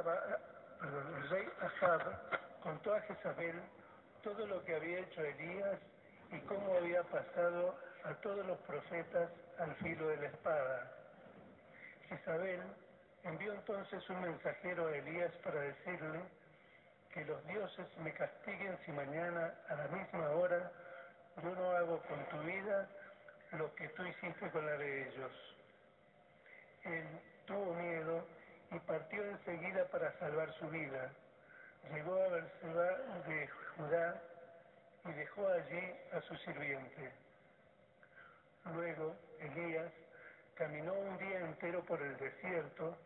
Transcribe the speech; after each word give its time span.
rey, 0.00 1.28
rey 1.30 1.48
Ahab 1.60 2.60
contó 2.62 2.94
a 2.94 3.00
Jezabel 3.02 3.60
todo 4.22 4.46
lo 4.46 4.64
que 4.64 4.76
había 4.76 5.00
hecho 5.00 5.20
Elías 5.20 5.78
y 6.30 6.38
cómo 6.40 6.76
había 6.76 7.02
pasado 7.04 7.76
a 8.04 8.14
todos 8.14 8.46
los 8.46 8.58
profetas 8.60 9.30
al 9.58 9.74
filo 9.76 10.08
de 10.08 10.16
la 10.16 10.26
espada. 10.28 10.92
Jezabel 12.08 12.62
envió 13.24 13.52
entonces 13.52 14.08
un 14.08 14.22
mensajero 14.22 14.86
a 14.88 14.96
Elías 14.96 15.32
para 15.44 15.60
decirle 15.60 16.22
que 17.12 17.24
los 17.26 17.46
dioses 17.46 17.86
me 17.98 18.14
castiguen 18.14 18.78
si 18.86 18.92
mañana 18.92 19.54
a 19.68 19.74
la 19.74 19.88
misma 19.88 20.30
hora 20.30 20.72
yo 21.42 21.54
no 21.54 21.70
hago 21.72 22.00
con 22.02 22.24
tu 22.30 22.38
vida 22.46 22.88
lo 23.52 23.74
que 23.74 23.88
tú 23.90 24.04
hiciste 24.04 24.50
con 24.50 24.64
la 24.64 24.72
de 24.72 25.08
ellos. 25.08 25.32
Él 26.84 27.06
tuvo 27.46 27.74
miedo 27.74 28.26
y 28.74 28.78
partió 28.80 29.22
enseguida 29.22 29.84
para 29.86 30.12
salvar 30.18 30.52
su 30.54 30.68
vida. 30.68 31.10
Llegó 31.92 32.14
a 32.14 32.28
Berseba 32.28 32.96
de 33.26 33.48
Judá 33.76 34.22
y 35.04 35.12
dejó 35.12 35.48
allí 35.48 35.94
a 36.12 36.20
su 36.22 36.36
sirviente. 36.36 37.12
Luego 38.72 39.16
Elías 39.40 39.92
caminó 40.54 40.92
un 40.94 41.18
día 41.18 41.40
entero 41.40 41.84
por 41.84 42.00
el 42.00 42.16
desierto 42.16 42.96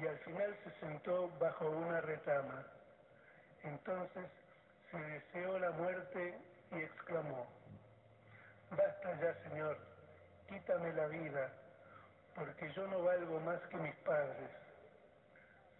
y 0.00 0.06
al 0.06 0.18
final 0.18 0.56
se 0.64 0.70
sentó 0.80 1.28
bajo 1.38 1.68
una 1.68 2.00
retama. 2.00 2.64
Entonces 3.64 4.26
se 4.90 4.98
deseó 4.98 5.58
la 5.58 5.70
muerte 5.72 6.38
y 6.72 6.76
exclamó, 6.76 7.46
Basta 8.70 9.18
ya, 9.20 9.34
Señor, 9.48 9.78
quítame 10.48 10.92
la 10.92 11.06
vida, 11.06 11.50
porque 12.34 12.70
yo 12.74 12.86
no 12.86 13.02
valgo 13.02 13.40
más 13.40 13.60
que 13.70 13.78
mis 13.78 13.94
padres. 13.96 14.67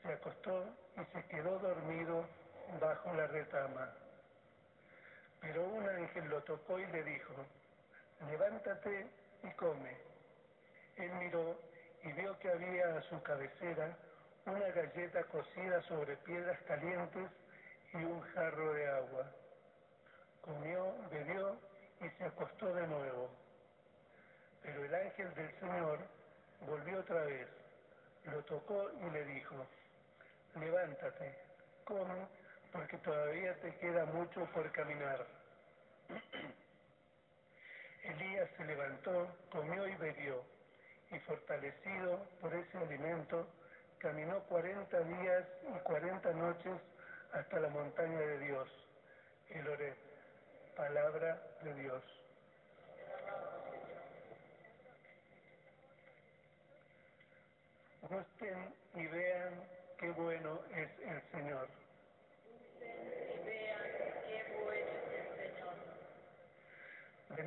Se 0.09 0.15
acostó 0.15 0.65
y 0.97 1.05
se 1.13 1.29
quedó 1.29 1.59
dormido 1.59 2.27
bajo 2.81 3.13
la 3.13 3.27
retama. 3.27 3.93
Pero 5.39 5.65
un 5.65 5.87
ángel 5.87 6.31
lo 6.31 6.43
tocó 6.45 6.79
y 6.79 6.87
le 6.87 7.03
dijo, 7.03 7.35
levántate 8.27 9.07
y 9.43 9.51
come. 9.51 9.99
Él 10.97 11.13
miró 11.13 11.61
y 12.03 12.13
vio 12.13 12.39
que 12.39 12.49
había 12.51 12.97
a 12.97 13.03
su 13.03 13.23
cabecera 13.23 13.95
una 14.47 14.67
galleta 14.69 15.25
cocida 15.25 15.83
sobre 15.83 16.17
piedras 16.17 16.59
calientes 16.63 17.31
y 17.93 17.97
un 17.99 18.23
jarro 18.33 18.73
de 18.73 18.89
agua. 18.89 19.31
Comió, 20.41 20.95
bebió 21.11 21.55
y 22.01 22.09
se 22.17 22.25
acostó 22.25 22.75
de 22.75 22.87
nuevo. 22.87 23.29
Pero 24.63 24.85
el 24.87 24.95
ángel 24.95 25.35
del 25.35 25.61
Señor 25.61 25.99
volvió 26.67 27.01
otra 27.01 27.21
vez, 27.27 27.47
lo 28.25 28.43
tocó 28.45 28.91
y 29.07 29.11
le 29.11 29.25
dijo, 29.27 29.67
levántate, 30.61 31.35
come, 31.85 32.27
porque 32.73 32.97
todavía 32.99 33.55
te 33.61 33.75
queda 33.77 34.05
mucho 34.07 34.45
por 34.53 34.71
caminar. 34.73 35.27
Elías 38.03 38.49
se 38.57 38.65
levantó, 38.65 39.29
comió 39.51 39.87
y 39.87 39.95
bebió, 39.97 40.43
y 41.11 41.19
fortalecido 41.21 42.27
por 42.41 42.55
ese 42.55 42.79
alimento, 42.79 43.47
caminó 43.99 44.41
cuarenta 44.45 45.01
días 45.01 45.45
y 45.75 45.79
cuarenta 45.81 46.33
noches 46.33 46.81
hasta 47.33 47.61
la 47.61 47.69
montaña 47.69 48.19
de 48.19 48.39
Dios, 48.39 48.69
el 49.51 49.69
Oreb, 49.69 49.97
palabra 50.77 51.43
de 51.63 51.75
Dios. 51.75 52.03
Gusten 58.03 58.75
y 58.95 59.07
vean 59.07 59.63
qué 59.99 60.11
bueno 60.13 60.61
es 60.75 60.89
el 61.01 61.23
Señor. 61.31 61.69
y 62.81 63.45
vean 63.45 63.83
qué 64.27 64.57
bueno 64.65 64.91
es 65.13 65.31
el 65.31 65.53
Señor. 65.53 65.75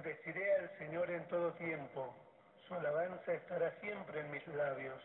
Bendeciré 0.04 0.56
al 0.56 0.78
Señor 0.80 1.12
en 1.12 1.28
todo 1.28 1.52
tiempo, 1.54 2.12
su 2.68 2.74
alabanza 2.74 3.34
estará 3.34 3.72
siempre 3.82 4.22
en 4.22 4.32
mis 4.32 4.48
labios. 4.48 5.00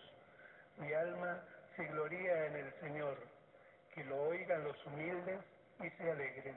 Mi 0.79 0.91
alma 0.95 1.43
se 1.77 1.85
gloría 1.85 2.47
en 2.47 2.57
el 2.57 2.73
Señor, 2.81 3.19
que 3.93 4.03
lo 4.05 4.23
oigan 4.23 4.65
los 4.65 4.87
humildes 4.87 5.41
y 5.81 5.91
se 5.91 6.11
alegren. 6.11 6.57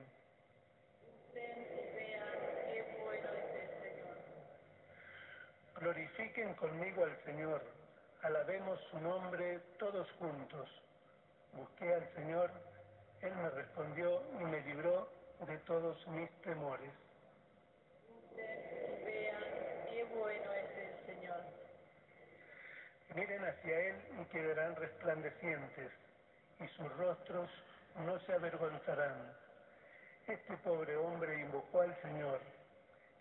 Glorifiquen 5.76 6.54
conmigo 6.54 7.04
al 7.04 7.18
Señor, 7.26 7.62
alabemos 8.22 8.80
su 8.90 9.00
nombre 9.00 9.60
todos 9.80 10.10
juntos. 10.14 10.70
Busqué 11.52 11.94
al 11.94 12.10
Señor, 12.14 12.52
Él 13.22 13.36
me 13.36 13.50
respondió 13.50 14.24
y 14.40 14.46
me 14.46 14.62
libró 14.62 15.10
de 15.46 15.58
todos 15.58 16.08
mis 16.08 16.32
temores. 16.42 17.09
Bueno 20.16 20.54
es 20.54 20.78
el 20.78 21.06
Señor. 21.06 21.42
Miren 23.16 23.44
hacia 23.46 23.80
Él 23.90 23.96
y 24.22 24.26
quedarán 24.26 24.76
resplandecientes, 24.76 25.92
y 26.60 26.68
sus 26.70 26.92
rostros 26.98 27.50
no 27.96 28.20
se 28.22 28.34
avergonzarán. 28.34 29.34
Este 30.28 30.58
pobre 30.58 30.96
hombre 30.96 31.40
invocó 31.42 31.82
al 31.82 32.02
Señor, 32.02 32.40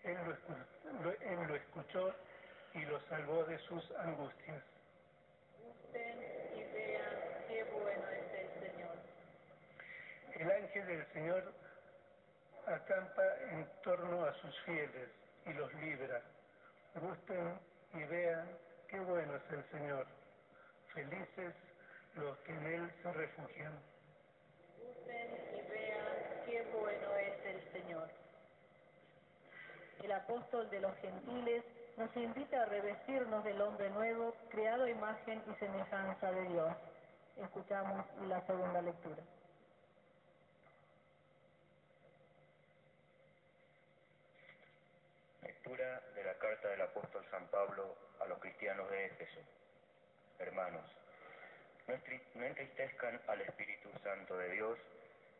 Él 0.03 0.15
lo, 0.25 0.33
escu- 0.33 1.01
lo- 1.03 1.11
él 1.11 1.47
lo 1.47 1.55
escuchó 1.55 2.13
y 2.75 2.81
lo 2.85 2.99
salvó 3.07 3.43
de 3.45 3.57
sus 3.59 3.91
angustias. 3.97 4.61
Gusten 5.61 6.19
y 6.55 6.63
vean 6.71 7.15
qué 7.47 7.63
bueno 7.63 8.07
es 8.09 8.33
el 8.33 8.69
Señor. 8.71 8.95
El 10.35 10.51
ángel 10.51 10.87
del 10.87 11.13
Señor 11.13 11.53
acampa 12.67 13.23
en 13.51 13.67
torno 13.83 14.23
a 14.25 14.33
sus 14.35 14.57
fieles 14.61 15.09
y 15.47 15.53
los 15.53 15.73
libra. 15.75 16.21
Gusten 16.95 17.59
y 17.93 18.03
vean 18.03 18.47
qué 18.87 18.99
bueno 18.99 19.35
es 19.35 19.51
el 19.51 19.63
Señor. 19.71 20.07
Felices 20.93 21.53
los 22.15 22.37
que 22.39 22.51
en 22.51 22.65
Él 22.65 22.91
se 23.01 23.13
refugian. 23.13 23.73
Gusten 24.77 25.31
y 25.55 25.69
vean 25.69 26.45
qué 26.45 26.63
bueno 26.73 27.15
es 27.17 27.45
el 27.45 27.71
Señor. 27.71 28.09
El 30.03 30.11
apóstol 30.11 30.69
de 30.69 30.79
los 30.79 30.95
gentiles 30.97 31.63
nos 31.97 32.15
invita 32.15 32.63
a 32.63 32.65
revestirnos 32.65 33.43
del 33.43 33.61
hombre 33.61 33.89
nuevo, 33.89 34.33
creado 34.49 34.85
a 34.85 34.89
imagen 34.89 35.43
y 35.51 35.55
semejanza 35.55 36.31
de 36.31 36.41
Dios. 36.47 36.73
Escuchamos 37.37 38.05
la 38.27 38.45
segunda 38.47 38.81
lectura. 38.81 39.21
Lectura 45.43 46.01
carta 46.49 46.69
del 46.69 46.81
apóstol 46.81 47.23
San 47.29 47.45
Pablo 47.49 47.95
a 48.19 48.25
los 48.25 48.39
cristianos 48.39 48.89
de 48.89 49.05
Éfeso. 49.05 49.39
Hermanos, 50.39 50.83
no 51.87 51.93
entri- 51.93 52.23
no 52.33 52.43
entristezcan 52.43 53.21
al 53.27 53.41
Espíritu 53.41 53.89
Santo 54.03 54.35
de 54.35 54.49
Dios, 54.49 54.79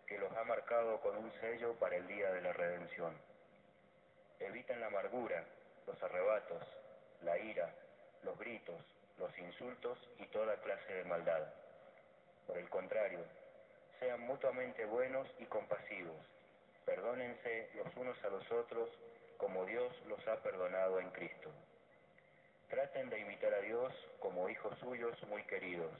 que 0.05 0.19
los 0.19 0.31
ha 0.37 0.43
marcado 0.43 0.99
con 1.01 1.17
un 1.17 1.31
sello 1.39 1.73
para 1.79 1.95
el 1.95 2.07
día 2.07 2.29
de 2.31 2.41
la 2.41 2.53
redención. 2.53 3.17
Eviten 4.39 4.79
la 4.81 4.85
amargura, 4.85 5.43
los 5.87 6.03
arrebatos, 6.03 6.61
la 7.23 7.39
ira, 7.39 7.73
los 8.21 8.37
gritos, 8.37 8.79
los 9.17 9.35
insultos 9.39 9.97
y 10.19 10.27
toda 10.27 10.61
clase 10.61 10.93
de 10.93 11.05
maldad. 11.05 11.41
Por 12.45 12.59
el 12.59 12.69
contrario, 12.69 13.25
sean 13.99 14.21
mutuamente 14.21 14.85
buenos 14.85 15.27
y 15.39 15.45
compasivos. 15.45 16.23
Perdónense 16.85 17.67
los 17.73 17.95
unos 17.97 18.23
a 18.23 18.29
los 18.29 18.51
otros 18.51 18.91
como 19.39 19.66
Dios 19.66 19.91
los 20.07 20.19
ha 20.27 20.35
perdonado 20.44 21.00
en 21.00 21.09
Cristo. 21.11 21.50
Traten 22.69 23.09
de 23.09 23.19
imitar 23.19 23.53
a 23.53 23.61
Dios 23.61 23.91
como 24.19 24.50
hijos 24.50 24.77
suyos 24.79 25.18
muy 25.30 25.41
queridos. 25.44 25.91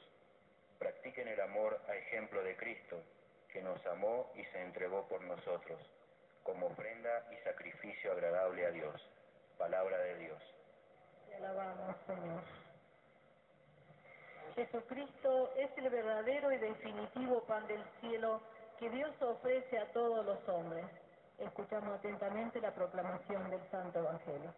Practiquen 0.78 1.28
el 1.28 1.42
amor 1.42 1.82
a 1.88 1.96
ejemplo 1.96 2.44
de 2.44 2.56
Cristo, 2.58 3.02
que 3.52 3.62
nos 3.62 3.84
amó 3.88 4.32
y 4.36 4.44
se 4.44 4.62
entregó 4.62 5.08
por 5.08 5.22
nosotros, 5.22 5.80
como 6.44 6.68
ofrenda 6.68 7.26
y 7.32 7.38
sacrificio 7.44 8.12
agradable 8.12 8.66
a 8.66 8.72
Dios. 8.72 9.10
Palabra 9.58 9.98
de 9.98 10.18
Dios. 10.18 10.44
Te 11.30 11.36
alabamos, 11.38 11.96
Señor. 12.06 12.44
Jesucristo 14.56 15.54
es 15.56 15.70
el 15.78 15.90
verdadero 15.90 16.52
y 16.52 16.58
definitivo 16.58 17.42
pan 17.44 17.66
del 17.68 17.84
cielo 18.02 18.42
que 18.78 18.90
Dios 18.90 19.12
ofrece 19.22 19.80
a 19.80 19.92
todos 19.94 20.26
los 20.26 20.50
hombres. 20.50 20.86
Escuchamos 21.40 21.98
atentamente 21.98 22.60
la 22.60 22.74
proclamación 22.74 23.50
del 23.50 23.62
Santo 23.72 24.00
Evangelio. 24.00 24.54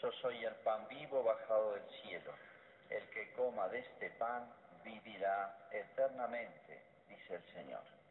Yo 0.00 0.10
soy 0.20 0.44
el 0.44 0.54
pan 0.56 0.88
vivo 0.88 1.22
bajado 1.22 1.74
del 1.74 1.88
cielo. 2.02 2.32
el 2.90 3.08
que 3.10 3.32
coma 3.34 3.68
de 3.68 3.78
este 3.78 4.10
pan 4.18 4.52
vivirá 4.84 5.56
eternamente, 5.70 6.82
dice 7.08 7.36
el 7.36 7.44
Señor. 7.54 8.01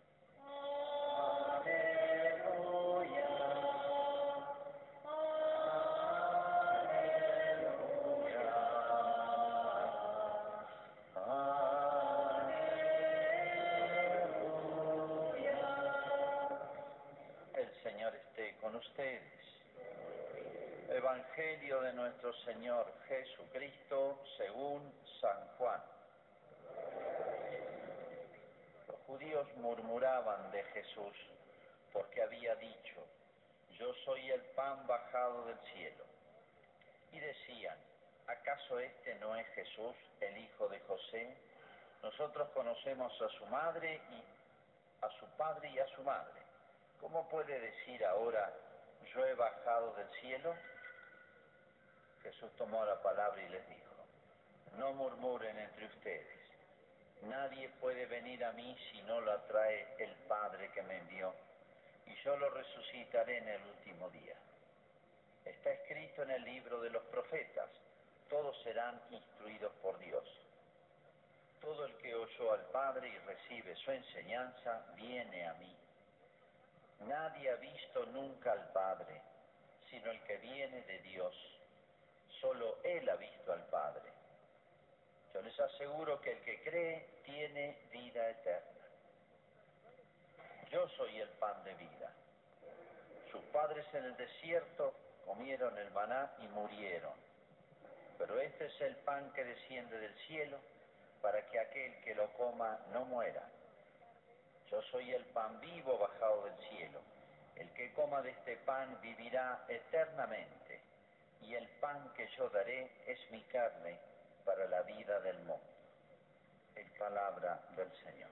El 17.53 17.83
Señor 17.83 18.15
esté 18.15 18.56
con 18.62 18.75
ustedes. 18.75 19.21
Evangelio 20.89 21.81
de 21.81 21.94
nuestro 21.94 22.33
Señor 22.45 22.91
Jesucristo 23.07 24.19
según 24.38 24.91
San 25.19 25.38
Juan. 25.57 25.81
Los 28.88 29.00
judíos 29.11 29.45
murmuraban 29.57 30.51
de 30.51 30.63
Jesús 30.63 31.13
porque 31.91 32.21
había 32.21 32.55
dicho, 32.55 32.95
yo 33.77 33.93
soy 34.05 34.31
el 34.31 34.41
pan 34.55 34.87
bajado 34.87 35.45
del 35.47 35.59
cielo. 35.73 36.05
Y 37.11 37.19
decían, 37.19 37.77
¿acaso 38.27 38.79
este 38.79 39.15
no 39.15 39.35
es 39.35 39.45
Jesús, 39.47 39.95
el 40.21 40.37
hijo 40.37 40.69
de 40.69 40.79
José? 40.81 41.35
Nosotros 42.01 42.47
conocemos 42.51 43.11
a 43.21 43.27
su 43.37 43.45
madre 43.47 43.99
y 44.11 45.03
a 45.03 45.09
su 45.19 45.25
padre 45.35 45.69
y 45.71 45.79
a 45.79 45.87
su 45.87 46.03
madre. 46.03 46.41
¿Cómo 47.01 47.27
puede 47.27 47.59
decir 47.59 48.05
ahora, 48.05 48.53
yo 49.13 49.25
he 49.25 49.33
bajado 49.33 49.93
del 49.95 50.09
cielo? 50.21 50.55
Jesús 52.23 52.49
tomó 52.57 52.85
la 52.85 53.01
palabra 53.01 53.41
y 53.43 53.49
les 53.49 53.67
dijo, 53.67 53.91
no 54.77 54.93
murmuren 54.93 55.57
entre 55.57 55.87
ustedes. 55.87 56.40
Nadie 57.21 57.69
puede 57.79 58.06
venir 58.07 58.44
a 58.44 58.51
mí 58.53 58.75
si 58.91 59.01
no 59.03 59.21
lo 59.21 59.31
atrae 59.31 59.88
el 60.00 60.13
Padre 60.27 60.71
que 60.71 60.81
me 60.83 60.97
envió, 60.97 61.33
y 62.07 62.15
yo 62.23 62.35
lo 62.38 62.50
resucitaré 62.50 63.38
en 63.38 63.47
el 63.47 63.62
último 63.68 64.09
día. 64.09 64.35
Está 65.45 65.71
escrito 65.71 66.23
en 66.23 66.31
el 66.31 66.44
libro 66.44 66.81
de 66.81 66.89
los 66.89 67.03
profetas, 67.06 67.69
todos 68.29 68.59
serán 68.63 69.00
instruidos 69.12 69.71
por 69.81 70.00
Dios. 70.00 70.23
Todo 71.62 71.85
el 71.85 71.95
que 71.97 72.15
oyó 72.15 72.53
al 72.53 72.65
Padre 72.71 73.07
y 73.09 73.18
recibe 73.19 73.75
su 73.75 73.91
enseñanza, 73.91 74.83
viene 74.95 75.47
a 75.47 75.53
mí. 75.56 75.75
Nadie 77.01 77.51
ha 77.51 77.56
visto 77.56 78.06
nunca 78.07 78.51
al 78.51 78.71
Padre, 78.71 79.21
sino 79.89 80.09
el 80.09 80.21
que 80.23 80.38
viene 80.38 80.81
de 80.83 81.00
Dios. 81.00 81.35
Solo 82.39 82.77
Él 82.83 83.07
ha 83.09 83.15
visto 83.15 83.53
al 83.53 83.65
Padre. 83.68 84.12
Yo 85.33 85.41
les 85.41 85.59
aseguro 85.59 86.19
que 86.21 86.31
el 86.31 86.41
que 86.41 86.63
cree 86.63 87.06
tiene 87.23 87.77
vida 87.91 88.29
eterna. 88.29 88.81
Yo 90.71 90.88
soy 90.89 91.19
el 91.19 91.29
pan 91.29 91.63
de 91.63 91.73
vida. 91.75 92.12
Sus 93.31 93.41
padres 93.53 93.85
en 93.94 94.06
el 94.06 94.18
desierto 94.18 94.94
comieron 95.25 95.77
el 95.77 95.91
maná 95.91 96.31
y 96.39 96.47
murieron. 96.47 97.13
Pero 98.18 98.39
este 98.39 98.65
es 98.65 98.81
el 98.81 98.95
pan 98.97 99.31
que 99.33 99.44
desciende 99.44 99.97
del 99.97 100.13
cielo 100.27 100.57
para 101.21 101.45
que 101.47 101.59
aquel 101.59 102.03
que 102.03 102.15
lo 102.15 102.31
coma 102.33 102.79
no 102.94 103.06
muera. 103.06 103.44
Yo 104.69 104.81
soy 104.83 105.12
el 105.12 105.25
pan 105.25 105.59
vivo 105.59 105.97
bajado 105.97 106.45
del 106.45 106.57
cielo. 106.69 107.01
El 107.56 107.69
que 107.73 107.94
coma 107.94 108.21
de 108.21 108.31
este 108.31 108.57
pan 108.57 108.97
vivirá 109.01 109.65
eternamente. 109.68 110.79
Y 111.41 111.56
el 111.56 111.68
pan 111.79 112.13
que 112.15 112.27
yo 112.38 112.50
daré 112.50 112.91
es 113.07 113.19
mi 113.31 113.41
carne 113.44 113.97
para 114.45 114.65
la 114.68 114.81
vida 114.83 115.19
del 115.19 115.38
mundo. 115.39 115.81
Es 116.75 116.89
palabra 116.97 117.59
del 117.75 117.91
Señor. 118.03 118.29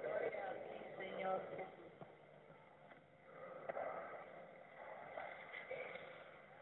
Gloria 0.00 0.48
a 0.48 0.54
ti, 0.54 0.94
Señor. 0.96 1.40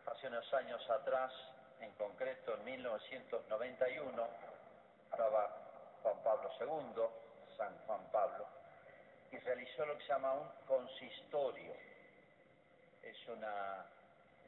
Hace 0.06 0.26
unos 0.26 0.54
años 0.54 0.90
atrás, 0.90 1.32
en 1.80 1.92
concreto 1.92 2.54
en 2.54 2.64
1991, 2.64 4.28
estaba 5.10 5.56
Juan 6.02 6.22
Pablo 6.22 6.50
II, 6.60 7.56
San 7.56 7.78
Juan 7.86 8.10
Pablo, 8.10 8.46
y 9.30 9.38
realizó 9.38 9.86
lo 9.86 9.96
que 9.96 10.02
se 10.02 10.08
llama 10.08 10.34
un 10.34 10.48
consistorio. 10.66 11.72
Es 13.02 13.28
una, 13.28 13.86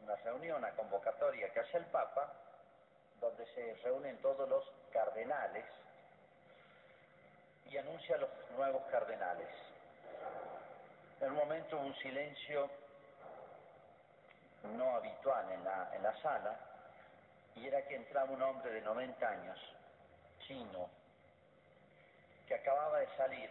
una 0.03 0.17
reunión, 0.17 0.59
una 0.59 0.73
convocatoria 0.73 1.53
que 1.53 1.61
hace 1.61 1.79
el 1.79 1.87
Papa, 1.87 2.33
donde 3.21 3.47
se 3.55 3.75
reúnen 3.85 4.21
todos 4.21 4.49
los 4.49 4.65
cardenales 4.93 5.65
y 7.71 7.77
anuncia 7.77 8.17
a 8.17 8.19
los 8.19 8.31
nuevos 8.57 8.83
cardenales. 8.91 9.49
En 11.21 11.31
un 11.31 11.37
momento 11.37 11.79
un 11.79 11.95
silencio 11.97 12.71
no 14.77 14.97
habitual 14.97 15.51
en 15.53 15.65
la, 15.65 15.91
en 15.95 16.03
la 16.03 16.21
sala, 16.21 16.59
y 17.55 17.67
era 17.67 17.83
que 17.87 17.97
entraba 17.97 18.31
un 18.31 18.43
hombre 18.43 18.71
de 18.71 18.81
90 18.83 19.29
años, 19.29 19.59
chino, 20.47 20.91
que 22.47 22.55
acababa 22.55 22.99
de 22.99 23.09
salir 23.17 23.51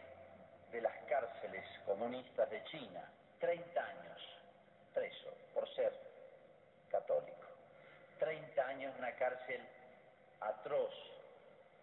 de 0.71 0.81
las 0.81 0.95
cárceles 1.07 1.65
comunistas 1.85 2.49
de 2.49 2.63
China, 2.65 3.01
30 3.39 3.81
años 3.81 4.21
preso 4.93 5.29
por 5.53 5.67
ser 5.75 5.93
católico, 6.89 7.45
30 8.19 8.67
años 8.67 8.93
en 8.93 8.99
una 8.99 9.11
cárcel 9.15 9.61
atroz, 10.39 10.93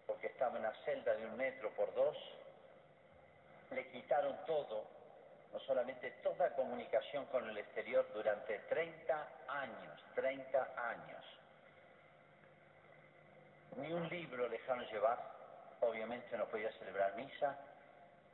porque 0.07 0.27
estaba 0.27 0.57
en 0.57 0.65
una 0.65 0.73
celda 0.85 1.15
de 1.15 1.25
un 1.25 1.37
metro 1.37 1.69
por 1.71 1.93
dos, 1.93 2.17
le 3.71 3.87
quitaron 3.89 4.37
todo, 4.45 4.83
no 5.51 5.59
solamente 5.61 6.11
toda 6.23 6.55
comunicación 6.55 7.25
con 7.27 7.47
el 7.49 7.57
exterior 7.57 8.05
durante 8.13 8.59
30 8.59 9.27
años, 9.47 10.01
30 10.15 10.73
años. 10.89 11.25
Ni 13.77 13.91
un 13.91 14.07
libro 14.09 14.47
le 14.47 14.57
dejaron 14.57 14.85
llevar, 14.85 15.19
obviamente 15.81 16.37
no 16.37 16.45
podía 16.47 16.71
celebrar 16.73 17.15
misa, 17.15 17.57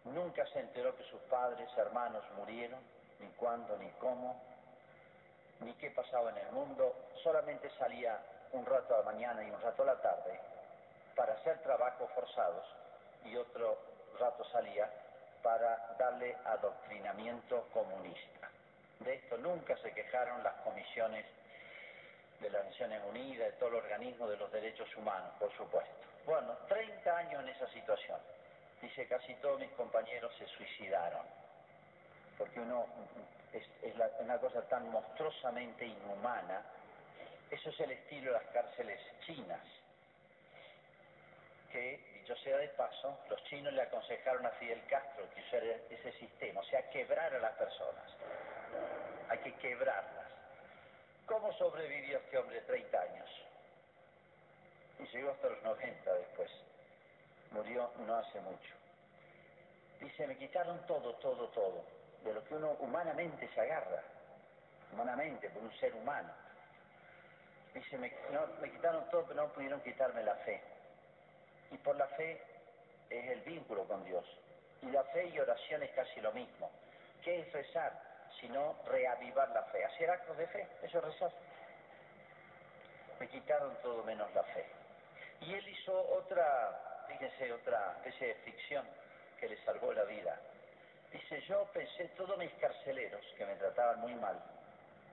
nunca 0.05 0.45
se 0.47 0.59
enteró 0.59 0.95
que 0.95 1.03
sus 1.03 1.21
padres, 1.23 1.69
hermanos 1.77 2.23
murieron, 2.35 2.79
ni 3.19 3.27
cuándo, 3.31 3.77
ni 3.77 3.89
cómo, 3.91 4.41
ni 5.61 5.73
qué 5.75 5.91
pasaba 5.91 6.31
en 6.31 6.37
el 6.37 6.51
mundo, 6.51 6.95
solamente 7.23 7.69
salía 7.77 8.19
un 8.51 8.65
rato 8.65 8.95
a 8.95 8.99
la 8.99 9.03
mañana 9.03 9.43
y 9.43 9.51
un 9.51 9.61
rato 9.61 9.83
a 9.83 9.87
la 9.87 10.01
tarde 10.01 10.48
para 11.19 11.33
hacer 11.33 11.59
trabajos 11.63 12.09
forzados 12.15 12.65
y 13.25 13.35
otro 13.35 13.77
rato 14.17 14.41
salía 14.53 14.89
para 15.43 15.93
darle 15.99 16.33
adoctrinamiento 16.45 17.67
comunista. 17.73 18.49
De 19.01 19.15
esto 19.15 19.37
nunca 19.37 19.75
se 19.79 19.91
quejaron 19.91 20.41
las 20.45 20.53
comisiones 20.63 21.25
de 22.39 22.49
las 22.49 22.63
Naciones 22.63 23.03
Unidas, 23.03 23.51
de 23.51 23.57
todo 23.57 23.67
el 23.67 23.75
organismo 23.75 24.29
de 24.29 24.37
los 24.37 24.49
derechos 24.49 24.87
humanos, 24.95 25.29
por 25.37 25.51
supuesto. 25.57 25.93
Bueno, 26.25 26.53
30 26.69 27.17
años 27.17 27.43
en 27.43 27.49
esa 27.49 27.67
situación. 27.67 28.17
Dice, 28.81 29.05
casi 29.09 29.35
todos 29.35 29.59
mis 29.59 29.71
compañeros 29.71 30.33
se 30.37 30.47
suicidaron, 30.47 31.25
porque 32.37 32.61
uno 32.61 32.85
es, 33.51 33.95
la, 33.97 34.09
una 34.19 34.37
cosa 34.37 34.61
tan 34.69 34.89
monstruosamente 34.89 35.85
inhumana. 35.85 36.63
Eso 37.51 37.71
es 37.71 37.79
el 37.81 37.91
estilo 37.91 38.31
de 38.31 38.39
las 38.39 38.47
cárceles 38.53 39.01
chinas, 39.25 39.59
que, 41.69 41.97
dicho 42.13 42.35
sea 42.37 42.57
de 42.57 42.67
paso, 42.69 43.17
los 43.29 43.43
chinos 43.45 43.73
le 43.73 43.81
aconsejaron 43.81 44.45
a 44.45 44.51
Fidel 44.51 44.81
Castro 44.87 45.29
que 45.33 45.41
usara 45.41 45.77
ese 45.89 46.11
sistema, 46.13 46.61
o 46.61 46.63
sea, 46.65 46.89
quebrar 46.89 47.33
a 47.33 47.39
las 47.39 47.53
personas. 47.53 48.15
Hay 49.29 49.39
que 49.39 49.53
quebrarlas. 49.55 50.27
¿Cómo 51.25 51.53
sobrevivió 51.53 52.17
este 52.17 52.37
hombre 52.37 52.61
30 52.61 53.01
años? 53.01 53.29
Y 54.99 55.05
llegó 55.15 55.31
hasta 55.31 55.49
los 55.49 55.63
90 55.63 56.13
después. 56.13 56.49
Murió 57.51 57.91
no 57.99 58.15
hace 58.15 58.39
mucho. 58.41 58.75
Dice, 59.99 60.27
me 60.27 60.37
quitaron 60.37 60.85
todo, 60.87 61.13
todo, 61.15 61.47
todo, 61.49 61.83
de 62.23 62.33
lo 62.33 62.43
que 62.45 62.55
uno 62.55 62.71
humanamente 62.79 63.49
se 63.53 63.61
agarra, 63.61 64.01
humanamente, 64.93 65.49
por 65.49 65.63
un 65.63 65.73
ser 65.79 65.93
humano. 65.93 66.33
Dice, 67.73 67.97
me, 67.97 68.13
no, 68.31 68.47
me 68.61 68.71
quitaron 68.71 69.09
todo, 69.09 69.25
pero 69.27 69.43
no 69.43 69.53
pudieron 69.53 69.81
quitarme 69.81 70.23
la 70.23 70.35
fe. 70.35 70.61
Y 71.71 71.77
por 71.77 71.95
la 71.95 72.07
fe 72.07 72.41
es 73.09 73.31
el 73.31 73.41
vínculo 73.41 73.85
con 73.85 74.03
Dios. 74.05 74.25
Y 74.81 74.87
la 74.87 75.03
fe 75.05 75.27
y 75.27 75.39
oración 75.39 75.83
es 75.83 75.91
casi 75.91 76.21
lo 76.21 76.31
mismo. 76.31 76.71
¿Qué 77.23 77.39
es 77.41 77.51
rezar? 77.51 77.93
Sino 78.39 78.75
reavivar 78.87 79.49
la 79.49 79.63
fe. 79.63 79.83
Hacer 79.83 80.09
actos 80.09 80.37
de 80.37 80.47
fe, 80.47 80.67
eso 80.83 80.99
es 80.99 81.03
rezar. 81.03 81.31
Me 83.19 83.27
quitaron 83.27 83.75
todo 83.81 84.03
menos 84.03 84.33
la 84.33 84.43
fe. 84.43 84.65
Y 85.41 85.53
él 85.53 85.67
hizo 85.67 85.93
otra, 86.11 87.05
fíjense, 87.07 87.51
otra 87.51 87.93
especie 87.97 88.27
de 88.27 88.35
ficción 88.35 88.85
que 89.39 89.49
le 89.49 89.57
salvó 89.63 89.93
la 89.93 90.03
vida. 90.03 90.39
Dice, 91.11 91.41
yo 91.41 91.65
pensé, 91.73 92.05
todos 92.09 92.37
mis 92.37 92.53
carceleros, 92.55 93.25
que 93.37 93.45
me 93.45 93.55
trataban 93.55 93.99
muy 93.99 94.13
mal, 94.15 94.39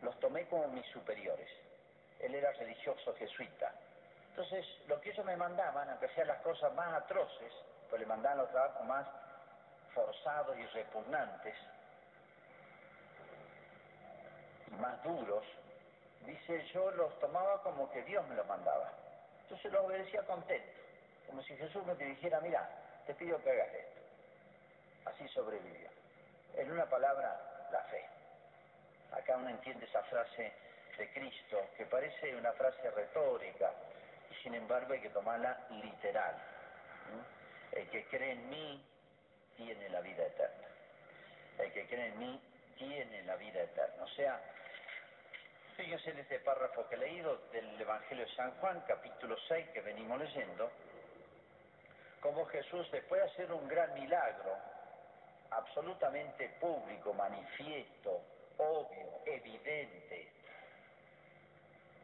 los 0.03 0.19
tomé 0.21 0.47
como 0.47 0.69
mis 0.69 0.87
superiores. 0.87 1.49
Él 2.21 2.35
era 2.35 2.53
religioso 2.53 3.15
jesuita. 3.15 3.73
Entonces, 4.37 4.67
lo 4.87 5.01
que 5.01 5.09
ellos 5.09 5.25
me 5.25 5.35
mandaban, 5.35 5.89
aunque 5.89 6.09
sean 6.11 6.29
las 6.29 6.43
cosas 6.43 6.71
más 6.75 6.93
atroces, 6.93 7.55
pues 7.89 7.99
le 7.99 8.07
mandaban 8.07 8.37
los 8.37 8.51
trabajos 8.51 8.85
más 8.85 9.07
forzados 9.95 10.59
y 10.59 10.67
repugnantes, 10.67 11.57
y 14.67 14.75
más 14.75 15.03
duros, 15.03 15.43
dice, 16.27 16.67
yo 16.67 16.91
los 16.91 17.19
tomaba 17.19 17.63
como 17.63 17.91
que 17.91 18.03
Dios 18.03 18.29
me 18.29 18.35
los 18.35 18.47
mandaba. 18.47 18.93
Entonces 19.45 19.73
los 19.73 19.87
obedecía 19.87 20.21
contento, 20.27 20.81
como 21.29 21.43
si 21.43 21.57
Jesús 21.57 21.87
me 21.87 21.95
dijera, 21.95 22.39
mira, 22.43 22.69
te 23.07 23.15
pido 23.15 23.43
que 23.43 23.51
hagas 23.51 23.73
esto. 23.73 24.01
Así 25.07 25.27
sobrevivió. 25.29 25.89
En 26.57 26.73
una 26.73 26.85
palabra, 26.85 27.41
la 27.73 27.81
fe. 27.85 28.05
Acá 29.13 29.39
uno 29.39 29.49
entiende 29.49 29.87
esa 29.87 30.03
frase 30.03 30.53
de 30.99 31.11
Cristo, 31.15 31.59
que 31.79 31.87
parece 31.87 32.37
una 32.37 32.53
frase 32.53 32.91
retórica, 32.91 33.73
sin 34.47 34.55
embargo 34.55 34.93
hay 34.93 35.01
que 35.01 35.11
tomarla 35.11 35.59
literal. 35.83 36.37
El 37.73 37.91
que 37.91 38.07
cree 38.07 38.31
en 38.31 38.49
mí 38.49 38.81
tiene 39.57 39.89
la 39.89 40.01
vida 40.01 40.25
eterna. 40.25 40.69
El 41.59 41.73
que 41.73 41.85
cree 41.89 42.07
en 42.07 42.19
mí 42.21 42.41
tiene 42.79 43.25
la 43.25 43.35
vida 43.35 43.61
eterna. 43.61 44.05
O 44.05 44.09
sea, 44.11 44.41
fíjense 45.77 46.11
en 46.11 46.21
este 46.21 46.39
párrafo 46.39 46.89
que 46.89 46.95
he 46.95 46.99
leído 46.99 47.37
del 47.51 47.81
Evangelio 47.81 48.25
de 48.25 48.33
San 48.37 48.53
Juan, 48.61 48.85
capítulo 48.87 49.37
6, 49.49 49.71
que 49.71 49.81
venimos 49.81 50.17
leyendo, 50.21 50.71
como 52.21 52.47
Jesús, 52.47 52.89
después 52.93 53.23
de 53.23 53.29
hacer 53.29 53.53
un 53.53 53.67
gran 53.67 53.95
milagro, 53.95 54.57
absolutamente 55.51 56.51
público, 56.61 57.13
manifiesto, 57.15 58.23
obvio, 58.59 59.23
evidente, 59.27 60.36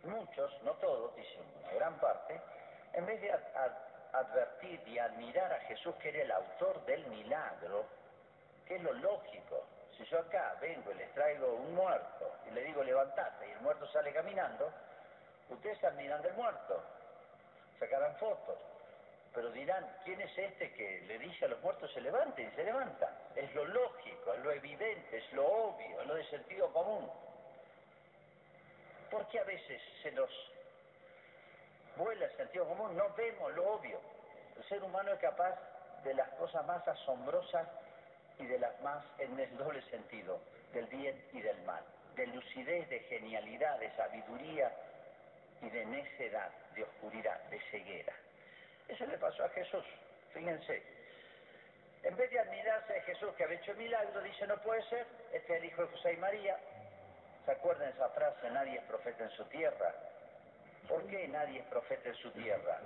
muchos, 0.05 0.63
no 0.63 0.73
todos, 0.75 1.15
dicen 1.17 1.43
una 1.61 1.73
gran 1.73 1.99
parte, 1.99 2.41
en 2.93 3.07
vez 3.07 3.21
de 3.21 3.33
advertir 4.13 4.81
y 4.87 4.99
admirar 4.99 5.53
a 5.53 5.61
Jesús 5.61 5.95
que 5.97 6.11
era 6.11 6.23
el 6.23 6.31
autor 6.31 6.85
del 6.85 7.07
milagro, 7.07 7.85
que 8.67 8.77
es 8.77 8.83
lo 8.83 8.93
lógico, 8.93 9.65
si 9.97 10.05
yo 10.05 10.19
acá 10.19 10.57
vengo 10.61 10.91
y 10.93 10.95
les 10.95 11.13
traigo 11.13 11.55
un 11.55 11.75
muerto 11.75 12.33
y 12.47 12.51
le 12.51 12.65
digo 12.65 12.83
levantate 12.83 13.49
y 13.49 13.53
el 13.53 13.61
muerto 13.61 13.87
sale 13.89 14.13
caminando, 14.13 14.71
ustedes 15.49 15.83
admiran 15.85 16.23
del 16.23 16.35
muerto, 16.35 16.83
sacarán 17.79 18.17
fotos, 18.17 18.59
pero 19.35 19.51
dirán, 19.51 19.87
¿quién 20.05 20.21
es 20.21 20.37
este 20.37 20.73
que 20.73 21.01
le 21.07 21.19
dice 21.19 21.47
a 21.47 21.49
los 21.49 21.61
muertos 21.63 21.91
se 21.93 22.01
levanten 22.01 22.49
y 22.49 22.55
se 22.55 22.65
levantan? 22.65 23.11
Es 23.35 23.55
lo 23.55 23.65
lógico, 23.65 24.35
es 24.35 24.41
lo 24.41 24.51
evidente, 24.51 25.17
es 25.17 25.33
lo 25.33 25.47
obvio, 25.47 26.01
es 26.01 26.07
lo 26.07 26.15
de 26.15 26.25
sentido 26.29 26.73
común. 26.73 27.11
¿Por 29.13 29.29
qué 29.29 29.41
a 29.41 29.45
veces 29.45 29.83
se 30.03 30.11
nos 30.13 30.31
vuela 31.97 32.25
el 32.25 32.37
sentido 32.39 32.67
común? 32.67 32.97
No 32.97 33.13
vemos 33.15 33.53
lo 33.55 33.75
obvio. 33.75 34.01
El 34.57 34.65
ser 34.65 34.83
humano 34.83 35.13
es 35.13 35.21
capaz 35.21 35.55
de 36.03 36.15
las 36.15 36.31
cosas 36.31 36.65
más 36.65 36.89
asombrosas 36.89 37.69
y 38.39 38.47
de 38.47 38.59
las 38.59 38.81
más 38.81 39.05
en 39.19 39.39
el 39.39 39.55
doble 39.59 39.83
sentido, 39.91 40.41
del 40.73 40.87
bien 40.87 41.23
y 41.35 41.43
del 41.43 41.61
mal, 41.65 41.85
de 42.17 42.27
lucidez, 42.29 42.89
de 42.89 43.01
genialidad, 43.01 43.79
de 43.81 43.95
sabiduría 43.97 44.73
y 45.61 45.69
de 45.69 45.85
necedad, 45.85 46.51
de 46.75 46.85
oscuridad, 46.85 47.39
de 47.51 47.61
ceguera. 47.71 48.15
Eso 48.89 49.05
le 49.05 49.19
pasó 49.19 49.45
a 49.45 49.51
Jesús, 49.51 49.85
fíjense. 50.33 50.83
En 52.03 52.17
vez 52.17 52.31
de 52.31 52.41
admirarse 52.41 52.95
de 52.95 53.03
Jesús 53.03 53.35
que 53.35 53.45
había 53.45 53.59
hecho 53.59 53.75
milagro, 53.75 54.23
dice, 54.23 54.47
no 54.47 54.57
puede 54.63 54.83
ser, 54.89 55.07
este 55.35 55.53
es 55.53 55.63
el 55.63 55.65
hijo 55.67 55.83
de 55.83 55.89
José 55.89 56.15
y 56.15 56.17
María. 56.17 56.59
¿Se 57.45 57.51
acuerdan 57.51 57.89
esa 57.89 58.09
frase, 58.11 58.51
nadie 58.51 58.79
es 58.79 58.85
profeta 58.85 59.25
en 59.25 59.31
su 59.31 59.45
tierra? 59.47 59.93
¿Por 60.89 61.07
qué 61.07 61.27
nadie 61.29 61.61
es 61.61 61.67
profeta 61.67 62.09
en 62.09 62.15
su 62.17 62.31
tierra? 62.33 62.79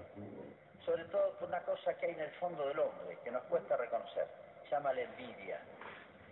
Sobre 0.84 1.04
todo 1.06 1.32
por 1.38 1.48
una 1.48 1.60
cosa 1.62 1.94
que 1.94 2.06
hay 2.06 2.12
en 2.12 2.20
el 2.20 2.30
fondo 2.32 2.66
del 2.68 2.78
hombre, 2.78 3.18
que 3.22 3.30
nos 3.30 3.42
cuesta 3.44 3.76
reconocer, 3.76 4.26
llama 4.70 4.92
la 4.92 5.02
envidia. 5.02 5.60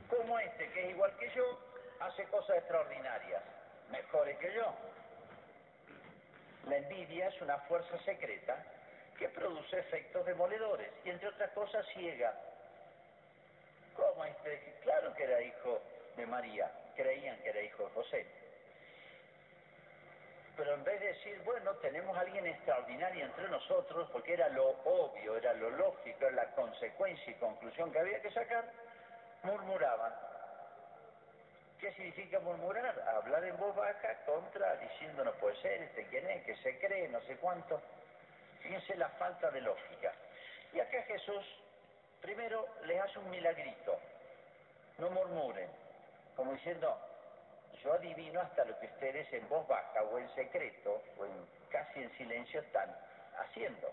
Como 0.08 0.38
este, 0.38 0.70
que 0.70 0.84
es 0.84 0.90
igual 0.90 1.14
que 1.18 1.30
yo, 1.30 1.58
hace 2.00 2.24
cosas 2.24 2.56
extraordinarias, 2.58 3.42
mejores 3.90 4.38
que 4.38 4.54
yo. 4.54 4.74
La 6.68 6.76
envidia 6.76 7.28
es 7.28 7.42
una 7.42 7.58
fuerza 7.60 7.98
secreta 8.04 8.56
que 9.18 9.28
produce 9.28 9.78
efectos 9.78 10.24
demoledores 10.24 10.90
y 11.04 11.10
entre 11.10 11.28
otras 11.28 11.50
cosas 11.50 11.86
ciega. 11.94 12.34
¿Cómo 13.94 14.24
este? 14.24 14.76
Claro 14.82 15.14
que 15.14 15.24
era 15.24 15.40
hijo 15.42 15.80
de 16.16 16.26
María, 16.26 16.70
creían 16.94 17.36
que 17.42 17.50
era 17.50 17.62
hijo 17.62 17.84
de 17.84 17.90
José. 17.90 18.26
Pero 20.56 20.74
en 20.74 20.84
vez 20.84 21.00
de 21.00 21.06
decir, 21.08 21.40
bueno, 21.44 21.72
tenemos 21.76 22.16
a 22.16 22.20
alguien 22.20 22.46
extraordinario 22.46 23.24
entre 23.24 23.48
nosotros, 23.48 24.08
porque 24.12 24.34
era 24.34 24.48
lo 24.50 24.68
obvio, 24.84 25.36
era 25.36 25.52
lo 25.54 25.70
lógico, 25.70 26.26
era 26.26 26.30
la 26.30 26.50
consecuencia 26.52 27.32
y 27.32 27.34
conclusión 27.34 27.90
que 27.92 27.98
había 27.98 28.22
que 28.22 28.30
sacar, 28.30 28.64
murmuraban. 29.42 30.14
¿Qué 31.80 31.92
significa 31.92 32.38
murmurar? 32.38 32.98
Hablar 33.16 33.44
en 33.44 33.56
voz 33.56 33.74
baja 33.74 34.16
contra, 34.24 34.76
diciendo 34.76 35.24
no 35.24 35.32
puede 35.34 35.60
ser, 35.60 35.82
este 35.82 36.06
quién 36.06 36.28
es, 36.30 36.44
que 36.44 36.56
se 36.56 36.78
cree, 36.78 37.08
no 37.08 37.20
sé 37.22 37.36
cuánto. 37.36 37.80
Fíjense 38.62 38.94
la 38.96 39.08
falta 39.10 39.50
de 39.50 39.60
lógica. 39.60 40.12
Y 40.72 40.80
acá 40.80 41.02
Jesús 41.02 41.44
primero 42.22 42.66
les 42.84 43.00
hace 43.00 43.18
un 43.18 43.28
milagrito. 43.28 43.98
No 44.98 45.10
murmuren, 45.10 45.68
como 46.36 46.52
diciendo, 46.52 46.98
yo 47.82 47.92
adivino 47.92 48.40
hasta 48.40 48.64
lo 48.64 48.78
que 48.78 48.86
ustedes 48.86 49.32
en 49.32 49.48
voz 49.48 49.66
baja 49.68 50.02
o 50.02 50.18
en 50.18 50.28
secreto 50.34 51.02
o 51.18 51.26
en, 51.26 51.32
casi 51.70 52.02
en 52.02 52.16
silencio 52.16 52.60
están 52.60 52.94
haciendo. 53.38 53.88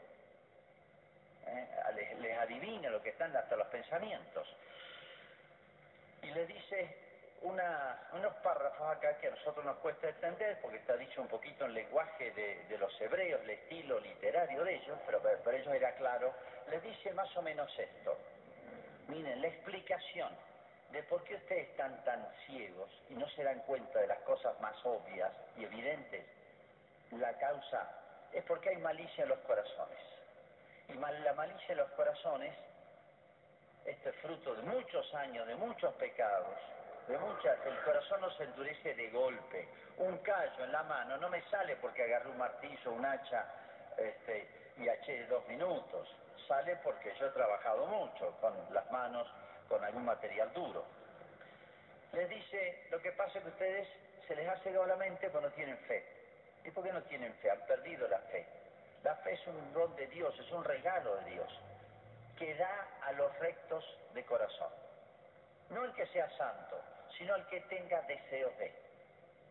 ¿Eh? 1.47 1.67
Les, 1.95 2.19
les 2.19 2.37
adivina 2.37 2.89
lo 2.89 3.01
que 3.01 3.09
están 3.09 3.35
hasta 3.35 3.55
los 3.55 3.67
pensamientos. 3.67 4.47
Y 6.21 6.31
les 6.31 6.47
dice, 6.47 6.97
unos 7.41 8.33
párrafos 8.43 8.87
acá 8.95 9.17
que 9.17 9.27
a 9.27 9.31
nosotros 9.31 9.65
nos 9.65 9.77
cuesta 9.77 10.09
entender 10.09 10.59
porque 10.61 10.77
está 10.77 10.95
dicho 10.95 11.21
un 11.21 11.27
poquito 11.27 11.65
en 11.65 11.73
lenguaje 11.73 12.31
de, 12.31 12.77
los 12.77 13.01
hebreos, 13.01 13.41
el 13.41 13.49
estilo 13.51 13.99
literario 13.99 14.63
de 14.63 14.75
ellos, 14.75 14.97
pero 15.05 15.21
para 15.21 15.57
ellos 15.57 15.73
era 15.73 15.93
claro, 15.95 16.33
les 16.69 16.81
dice 16.83 17.11
más 17.13 17.35
o 17.35 17.41
menos 17.41 17.71
esto. 17.77 18.17
Miren, 19.07 19.41
la 19.41 19.47
explicación 19.47 20.29
de 20.91 21.03
por 21.03 21.23
qué 21.23 21.35
ustedes 21.35 21.69
están 21.69 22.03
tan 22.03 22.27
ciegos 22.45 22.89
y 23.09 23.15
no 23.15 23.27
se 23.29 23.43
dan 23.43 23.59
cuenta 23.61 23.99
de 23.99 24.07
las 24.07 24.19
cosas 24.19 24.59
más 24.59 24.75
obvias 24.85 25.31
y 25.57 25.63
evidentes, 25.63 26.25
la 27.11 27.33
causa 27.37 27.89
es 28.31 28.43
porque 28.45 28.69
hay 28.69 28.77
malicia 28.77 29.23
en 29.23 29.29
los 29.29 29.39
corazones. 29.39 29.99
Y 30.87 30.93
la 30.93 31.33
malicia 31.33 31.69
en 31.69 31.77
los 31.77 31.89
corazones, 31.91 32.53
esto 33.85 34.09
es 34.09 34.15
fruto 34.17 34.55
de 34.55 34.63
muchos 34.63 35.13
años, 35.13 35.47
de 35.47 35.55
muchos 35.55 35.93
pecados, 35.95 36.57
de 37.07 37.17
muchas, 37.17 37.57
el 37.65 37.77
corazón 37.83 38.21
no 38.21 38.31
se 38.31 38.43
endurece 38.43 38.93
de 38.93 39.09
golpe. 39.09 39.67
Un 39.97 40.17
callo 40.19 40.63
en 40.63 40.71
la 40.71 40.83
mano 40.83 41.17
no 41.17 41.29
me 41.29 41.41
sale 41.49 41.75
porque 41.77 42.03
agarré 42.03 42.29
un 42.29 42.37
martillo, 42.37 42.91
un 42.91 43.05
hacha 43.05 43.45
este, 43.97 44.73
y 44.77 44.87
haché 44.87 45.25
dos 45.27 45.47
minutos. 45.47 46.07
Sale 46.47 46.75
porque 46.77 47.13
yo 47.19 47.27
he 47.27 47.31
trabajado 47.31 47.85
mucho 47.85 48.35
con 48.41 48.53
las 48.73 48.89
manos, 48.91 49.27
con 49.71 49.83
algún 49.85 50.03
material 50.03 50.51
duro. 50.51 50.83
Les 52.11 52.27
dice, 52.27 52.87
lo 52.91 53.01
que 53.01 53.13
pasa 53.13 53.37
es 53.37 53.43
que 53.45 53.49
ustedes 53.51 53.87
se 54.27 54.35
les 54.35 54.47
ha 54.49 54.57
cegado 54.57 54.85
la 54.85 54.97
mente 54.97 55.29
no 55.29 55.49
tienen 55.51 55.77
fe. 55.87 56.05
¿Y 56.65 56.71
por 56.71 56.83
qué 56.83 56.91
no 56.91 57.01
tienen 57.03 57.33
fe? 57.35 57.49
Han 57.49 57.65
perdido 57.65 58.05
la 58.09 58.19
fe. 58.19 58.45
La 59.01 59.15
fe 59.15 59.31
es 59.31 59.47
un 59.47 59.73
don 59.73 59.95
de 59.95 60.07
Dios, 60.07 60.37
es 60.37 60.51
un 60.51 60.63
regalo 60.65 61.15
de 61.15 61.31
Dios 61.31 61.59
que 62.37 62.53
da 62.55 62.87
a 63.03 63.13
los 63.13 63.33
rectos 63.39 63.85
de 64.13 64.25
corazón. 64.25 64.71
No 65.69 65.85
el 65.85 65.93
que 65.93 66.05
sea 66.07 66.29
santo, 66.37 66.81
sino 67.17 67.33
al 67.33 67.47
que 67.47 67.61
tenga 67.61 68.01
deseos 68.01 68.55
de, 68.57 68.73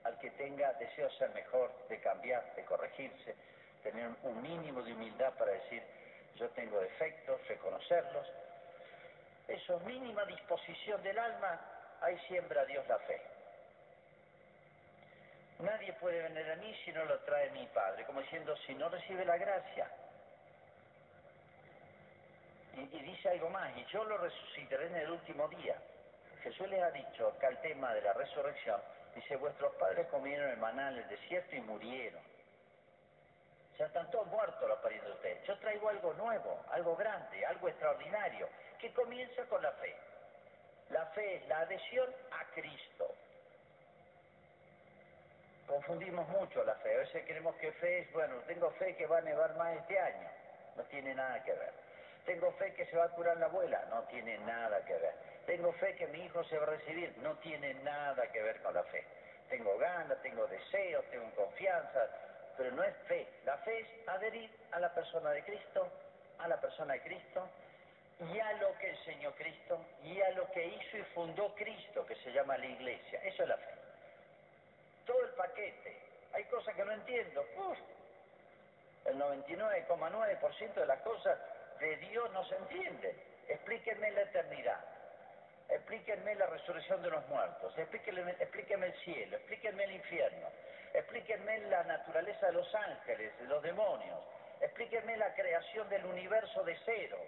al 0.04 0.18
que 0.18 0.30
tenga 0.32 0.72
deseos 0.74 1.10
de 1.12 1.18
ser 1.18 1.30
mejor, 1.30 1.72
de 1.88 1.98
cambiar, 2.00 2.54
de 2.54 2.64
corregirse, 2.64 3.34
tener 3.82 4.10
un 4.22 4.42
mínimo 4.42 4.82
de 4.82 4.92
humildad 4.92 5.32
para 5.38 5.52
decir, 5.52 5.82
yo 6.36 6.48
tengo 6.50 6.78
defectos, 6.78 7.40
reconocerlos. 7.48 8.26
Eso, 9.50 9.80
mínima 9.80 10.24
disposición 10.26 11.02
del 11.02 11.18
alma, 11.18 11.60
ahí 12.00 12.16
siembra 12.28 12.64
Dios 12.66 12.86
la 12.86 12.98
fe. 13.00 13.20
Nadie 15.58 15.92
puede 15.94 16.22
venir 16.22 16.48
a 16.52 16.56
mí 16.56 16.72
si 16.84 16.92
no 16.92 17.04
lo 17.04 17.18
trae 17.20 17.50
mi 17.50 17.66
Padre, 17.66 18.04
como 18.06 18.20
diciendo, 18.20 18.56
si 18.58 18.74
no 18.76 18.88
recibe 18.88 19.24
la 19.24 19.36
gracia. 19.36 19.90
Y, 22.76 22.86
dice 23.02 23.28
algo 23.28 23.50
más, 23.50 23.76
y 23.76 23.84
yo 23.86 24.04
lo 24.04 24.18
resucitaré 24.18 24.86
en 24.86 24.96
el 24.96 25.10
último 25.10 25.48
día. 25.48 25.76
Jesús 26.44 26.68
les 26.68 26.82
ha 26.82 26.90
dicho 26.92 27.28
acá 27.28 27.48
el 27.48 27.58
tema 27.58 27.92
de 27.92 28.02
la 28.02 28.12
resurrección, 28.12 28.80
dice, 29.16 29.34
vuestros 29.34 29.74
padres 29.74 30.06
comieron 30.06 30.48
el 30.48 30.58
maná 30.58 30.90
en 30.90 30.98
el 30.98 31.08
desierto 31.08 31.56
y 31.56 31.60
murieron. 31.62 32.22
Ya 33.76 33.86
están 33.86 34.08
todos 34.12 34.28
muertos 34.28 34.68
los 34.68 34.78
parientes 34.78 35.08
de 35.08 35.14
ustedes. 35.14 35.46
Yo 35.46 35.58
traigo 35.58 35.88
algo 35.88 36.14
nuevo, 36.14 36.64
algo 36.70 36.94
grande, 36.96 37.44
algo 37.44 37.68
extraordinario, 37.68 38.48
que 38.80 38.92
comienza 38.92 39.44
con 39.44 39.62
la 39.62 39.72
fe. 39.72 39.94
La 40.90 41.06
fe 41.06 41.36
es 41.36 41.48
la 41.48 41.60
adhesión 41.60 42.12
a 42.32 42.44
Cristo. 42.54 43.14
confundimos 45.66 46.28
mucho 46.30 46.64
la 46.64 46.74
fe. 46.76 46.94
A 46.94 46.98
veces 46.98 47.24
creemos 47.26 47.54
que 47.56 47.70
fe 47.72 48.00
es, 48.00 48.12
bueno, 48.12 48.34
tengo 48.48 48.70
fe 48.72 48.96
que 48.96 49.06
va 49.06 49.18
a 49.18 49.20
nevar 49.20 49.54
más 49.56 49.76
este 49.76 49.98
año. 50.00 50.28
No 50.76 50.82
tiene 50.84 51.14
nada 51.14 51.42
que 51.44 51.52
ver. 51.52 51.72
Tengo 52.26 52.50
fe 52.52 52.74
que 52.74 52.86
se 52.86 52.96
va 52.96 53.04
a 53.04 53.08
curar 53.10 53.36
la 53.36 53.46
abuela. 53.46 53.84
No 53.88 54.02
tiene 54.04 54.36
nada 54.38 54.84
que 54.84 54.94
ver. 54.94 55.14
Tengo 55.46 55.72
fe 55.74 55.94
que 55.94 56.08
mi 56.08 56.24
hijo 56.24 56.42
se 56.44 56.58
va 56.58 56.64
a 56.64 56.70
recibir. 56.70 57.16
No 57.18 57.36
tiene 57.36 57.74
nada 57.74 58.26
que 58.32 58.42
ver 58.42 58.60
con 58.62 58.74
la 58.74 58.82
fe. 58.84 59.04
Tengo 59.48 59.78
ganas, 59.78 60.20
tengo 60.22 60.46
deseos, 60.48 61.04
tengo 61.10 61.30
confianza, 61.36 62.08
pero 62.56 62.72
no 62.72 62.82
es 62.82 62.96
fe. 63.08 63.28
La 63.44 63.56
fe 63.58 63.80
es 63.80 64.08
adherir 64.08 64.50
a 64.72 64.80
la 64.80 64.92
persona 64.92 65.30
de 65.30 65.44
Cristo, 65.44 65.88
a 66.38 66.48
la 66.48 66.60
persona 66.60 66.94
de 66.94 67.02
Cristo, 67.02 67.48
y 68.20 68.38
a 68.38 68.52
lo 68.54 68.76
que 68.78 68.90
enseñó 68.90 69.32
Cristo, 69.32 69.84
y 70.04 70.20
a 70.20 70.30
lo 70.30 70.50
que 70.52 70.64
hizo 70.64 70.98
y 70.98 71.02
fundó 71.14 71.54
Cristo, 71.54 72.04
que 72.04 72.14
se 72.16 72.32
llama 72.32 72.58
la 72.58 72.66
iglesia. 72.66 73.20
Eso 73.24 73.42
es 73.42 73.48
la 73.48 73.56
fe. 73.56 73.74
Todo 75.06 75.22
el 75.22 75.30
paquete. 75.30 75.96
Hay 76.32 76.44
cosas 76.44 76.74
que 76.74 76.84
no 76.84 76.92
entiendo. 76.92 77.44
Uf, 77.56 77.78
el 79.06 79.18
99,9% 79.18 80.74
de 80.74 80.86
las 80.86 81.00
cosas 81.00 81.38
de 81.80 81.96
Dios 81.96 82.30
no 82.32 82.44
se 82.44 82.56
entiende. 82.56 83.16
Explíquenme 83.48 84.10
la 84.12 84.22
eternidad. 84.22 84.84
Explíquenme 85.70 86.34
la 86.34 86.46
resurrección 86.46 87.00
de 87.00 87.10
los 87.10 87.26
muertos, 87.28 87.72
explíquenme 87.78 88.86
el 88.86 88.94
cielo, 89.04 89.36
explíquenme 89.36 89.84
el 89.84 89.92
infierno, 89.92 90.48
explíquenme 90.92 91.60
la 91.60 91.84
naturaleza 91.84 92.46
de 92.46 92.52
los 92.54 92.74
ángeles, 92.74 93.38
de 93.38 93.44
los 93.44 93.62
demonios, 93.62 94.18
explíquenme 94.60 95.16
la 95.16 95.32
creación 95.32 95.88
del 95.88 96.04
universo 96.06 96.64
de 96.64 96.76
cero. 96.84 97.18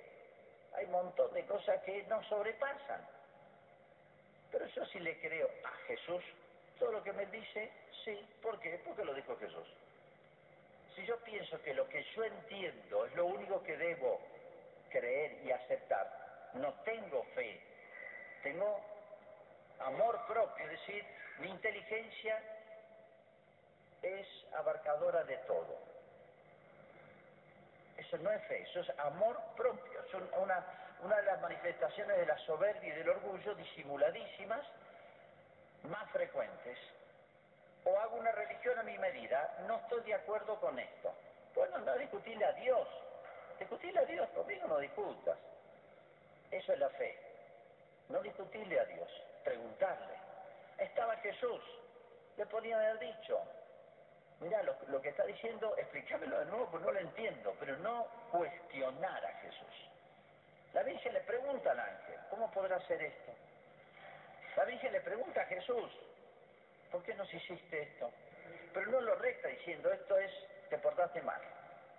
Hay 0.75 0.85
un 0.87 0.93
montón 0.93 1.33
de 1.35 1.45
cosas 1.47 1.83
que 1.83 2.03
nos 2.05 2.27
sobrepasan. 2.27 3.07
Pero 4.51 4.67
yo 4.67 4.85
sí 4.87 4.99
le 5.01 5.19
creo 5.21 5.49
a 5.65 5.71
Jesús 5.87 6.23
todo 6.79 6.93
lo 6.93 7.03
que 7.03 7.13
me 7.13 7.27
dice, 7.27 7.71
sí. 8.05 8.19
¿Por 8.43 8.59
qué? 8.61 8.81
Porque 8.85 9.05
lo 9.05 9.15
dijo 9.15 9.37
Jesús. 9.37 9.69
Si 10.95 11.07
yo 11.07 11.17
pienso 11.25 11.61
que 11.63 11.75
lo 11.75 11.89
que 11.89 12.03
yo 12.15 12.25
entiendo 12.25 13.07
es 13.07 13.15
lo 13.15 13.27
único 13.27 13.63
que 13.63 13.77
debo 13.77 14.21
creer 14.91 15.43
y 15.45 15.51
aceptar, 15.51 16.51
no 16.55 16.73
tengo 16.85 17.23
fe 17.35 17.73
tengo 18.43 18.81
amor 19.79 20.19
propio, 20.27 20.65
es 20.65 20.71
decir, 20.73 21.05
mi 21.39 21.49
inteligencia 21.49 22.43
es 24.03 24.27
abarcadora 24.55 25.25
de 25.25 25.37
todo. 25.39 25.79
Eso 27.97 28.19
no 28.19 28.31
es 28.31 28.43
fe, 28.47 28.63
eso 28.63 28.81
es 28.81 28.99
amor 28.99 29.41
propio, 29.57 29.92
una, 30.15 30.65
una 31.03 31.17
de 31.17 31.23
las 31.23 31.41
manifestaciones 31.41 32.17
de 32.17 32.27
la 32.27 32.39
soberbia 32.39 32.95
y 32.95 32.97
del 32.97 33.09
orgullo 33.09 33.55
disimuladísimas 33.55 34.65
más 35.85 36.11
frecuentes. 36.11 36.79
O 37.85 37.99
hago 37.99 38.17
una 38.17 38.33
religión 38.33 38.79
a 38.79 38.83
mi 38.83 38.97
medida, 38.99 39.57
no 39.67 39.77
estoy 39.77 40.03
de 40.03 40.15
acuerdo 40.15 40.59
con 40.61 40.79
esto. 40.79 41.13
Bueno, 41.55 41.79
no 41.79 41.99
discutirle 41.99 42.45
a 42.45 42.53
Dios, 42.53 42.89
discutirle 43.59 44.01
a 44.01 44.05
Dios, 44.05 44.29
conmigo 44.31 44.69
no 44.69 44.79
discutas. 44.79 45.39
Eso 46.51 46.73
es 46.73 46.79
la 46.79 46.89
fe. 46.91 47.19
No 48.09 48.21
discutirle 48.23 48.79
a 48.79 48.85
Dios, 48.85 49.09
preguntarle. 49.43 50.15
Estaba 50.79 51.17
Jesús, 51.17 51.63
le 52.37 52.47
podía 52.47 52.77
haber 52.77 52.99
dicho, 52.99 53.41
mira, 54.41 54.63
lo, 54.63 55.01
que 55.01 55.09
está 55.09 55.25
diciendo, 55.25 55.75
explícamelo 55.77 56.39
de 56.41 56.47
nuevo, 56.47 56.69
porque 56.71 56.87
no 56.87 56.93
lo 56.93 57.01
entiendo, 57.01 57.55
pero 57.59 57.77
no 57.79 58.07
cuestionar 58.31 59.25
a 59.25 59.33
Jesús. 59.41 59.92
La 60.73 60.83
Virgen 60.83 61.13
le 61.13 61.21
pregunta 61.21 61.71
al 61.71 61.81
ángel, 61.81 62.19
¿cómo 62.31 62.51
podrá 62.51 62.77
hacer 62.77 63.03
esto? 63.03 63.33
La 64.57 64.65
Virgen 64.65 64.93
le 64.93 65.01
pregunta 65.01 65.43
a 65.43 65.47
Jesús, 65.47 65.91
¿por 66.91 67.03
qué 67.03 67.15
nos 67.15 67.33
hiciste 67.33 67.83
esto? 67.83 68.11
Pero 68.73 68.91
no 68.91 69.01
lo 69.01 69.15
recta 69.17 69.49
diciendo, 69.49 69.93
esto 69.93 70.19
es, 70.19 70.31
te 70.71 70.79
portaste 70.79 71.21
mal. 71.23 71.41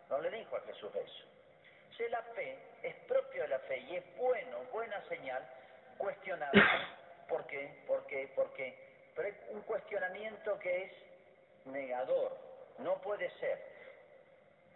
No 0.10 0.20
le 0.20 0.30
dijo 0.32 0.56
a 0.56 0.62
Jesús 0.62 0.96
eso. 0.96 1.26
Si 1.98 2.08
la 2.10 2.22
fe 2.36 2.58
es 2.82 2.96
propio 3.08 3.44
de 3.44 3.50
la 3.50 3.60
fe 3.60 3.78
y 3.78 3.96
es 3.98 4.18
bueno, 4.18 4.60
buena 4.72 5.02
señal, 5.08 5.48
cuestionar 5.98 6.52
¿Por 7.28 7.46
qué? 7.48 7.84
¿Por 7.88 8.06
qué? 8.08 8.28
¿Por 8.36 8.54
qué? 8.54 8.76
Pero 9.16 9.30
un 9.50 9.62
cuestionamiento 9.62 10.58
que 10.60 10.84
es 10.84 10.92
negador, 11.66 12.38
no 12.80 13.00
puede 13.02 13.30
ser. 13.40 13.73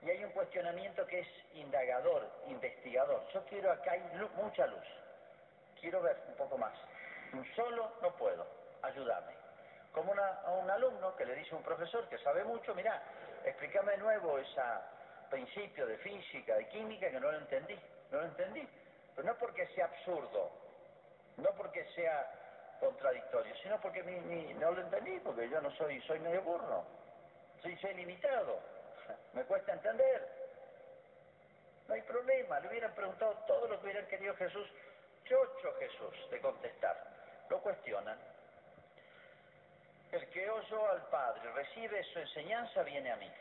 Y 0.03 0.09
hay 0.09 0.23
un 0.23 0.31
cuestionamiento 0.31 1.05
que 1.07 1.19
es 1.19 1.27
indagador, 1.53 2.29
investigador. 2.47 3.27
Yo 3.33 3.43
quiero 3.45 3.71
acá 3.71 3.91
hay 3.91 4.01
mucha 4.35 4.67
luz. 4.67 4.85
Quiero 5.79 6.01
ver 6.01 6.17
un 6.27 6.35
poco 6.35 6.57
más. 6.57 6.73
Solo 7.55 7.91
no 8.01 8.15
puedo. 8.15 8.45
Ayúdame. 8.81 9.33
Como 9.91 10.13
a 10.13 10.51
un 10.51 10.69
alumno 10.69 11.15
que 11.15 11.25
le 11.25 11.35
dice 11.35 11.55
a 11.55 11.57
un 11.57 11.63
profesor 11.63 12.07
que 12.07 12.17
sabe 12.19 12.43
mucho, 12.43 12.75
mira, 12.75 13.01
explícame 13.43 13.93
de 13.93 13.97
nuevo 13.97 14.37
ese 14.37 14.61
principio 15.29 15.87
de 15.87 15.97
física, 15.97 16.55
de 16.55 16.67
química, 16.67 17.09
que 17.09 17.19
no 17.19 17.31
lo 17.31 17.37
entendí. 17.37 17.79
No 18.11 18.19
lo 18.19 18.25
entendí. 18.25 18.67
Pero 19.15 19.27
no 19.27 19.37
porque 19.37 19.65
sea 19.73 19.85
absurdo, 19.85 20.51
no 21.37 21.49
porque 21.57 21.83
sea 21.95 22.31
contradictorio, 22.79 23.55
sino 23.63 23.81
porque 23.81 24.03
no 24.03 24.71
lo 24.71 24.81
entendí, 24.81 25.19
porque 25.19 25.49
yo 25.49 25.59
no 25.61 25.71
soy, 25.71 25.99
soy 26.01 26.19
medio 26.19 26.43
burro, 26.43 26.83
soy, 27.61 27.75
soy 27.77 27.95
limitado, 27.95 28.59
me 29.33 29.43
cuesta 29.43 29.73
entender. 29.73 30.27
No 31.87 31.93
hay 31.93 32.01
problema, 32.01 32.59
le 32.59 32.67
hubieran 32.67 32.93
preguntado 32.93 33.33
todo 33.47 33.67
lo 33.67 33.79
que 33.79 33.85
hubieran 33.85 34.07
querido 34.07 34.35
Jesús, 34.35 34.67
chocho 35.25 35.73
Jesús 35.79 36.29
de 36.31 36.41
contestar, 36.41 36.97
lo 37.49 37.59
cuestionan. 37.61 38.17
El 40.11 40.27
que 40.29 40.49
oyó 40.49 40.89
al 40.89 41.01
Padre 41.07 41.51
recibe 41.51 42.03
su 42.03 42.19
enseñanza 42.19 42.83
viene 42.83 43.11
a 43.11 43.15
mí. 43.17 43.31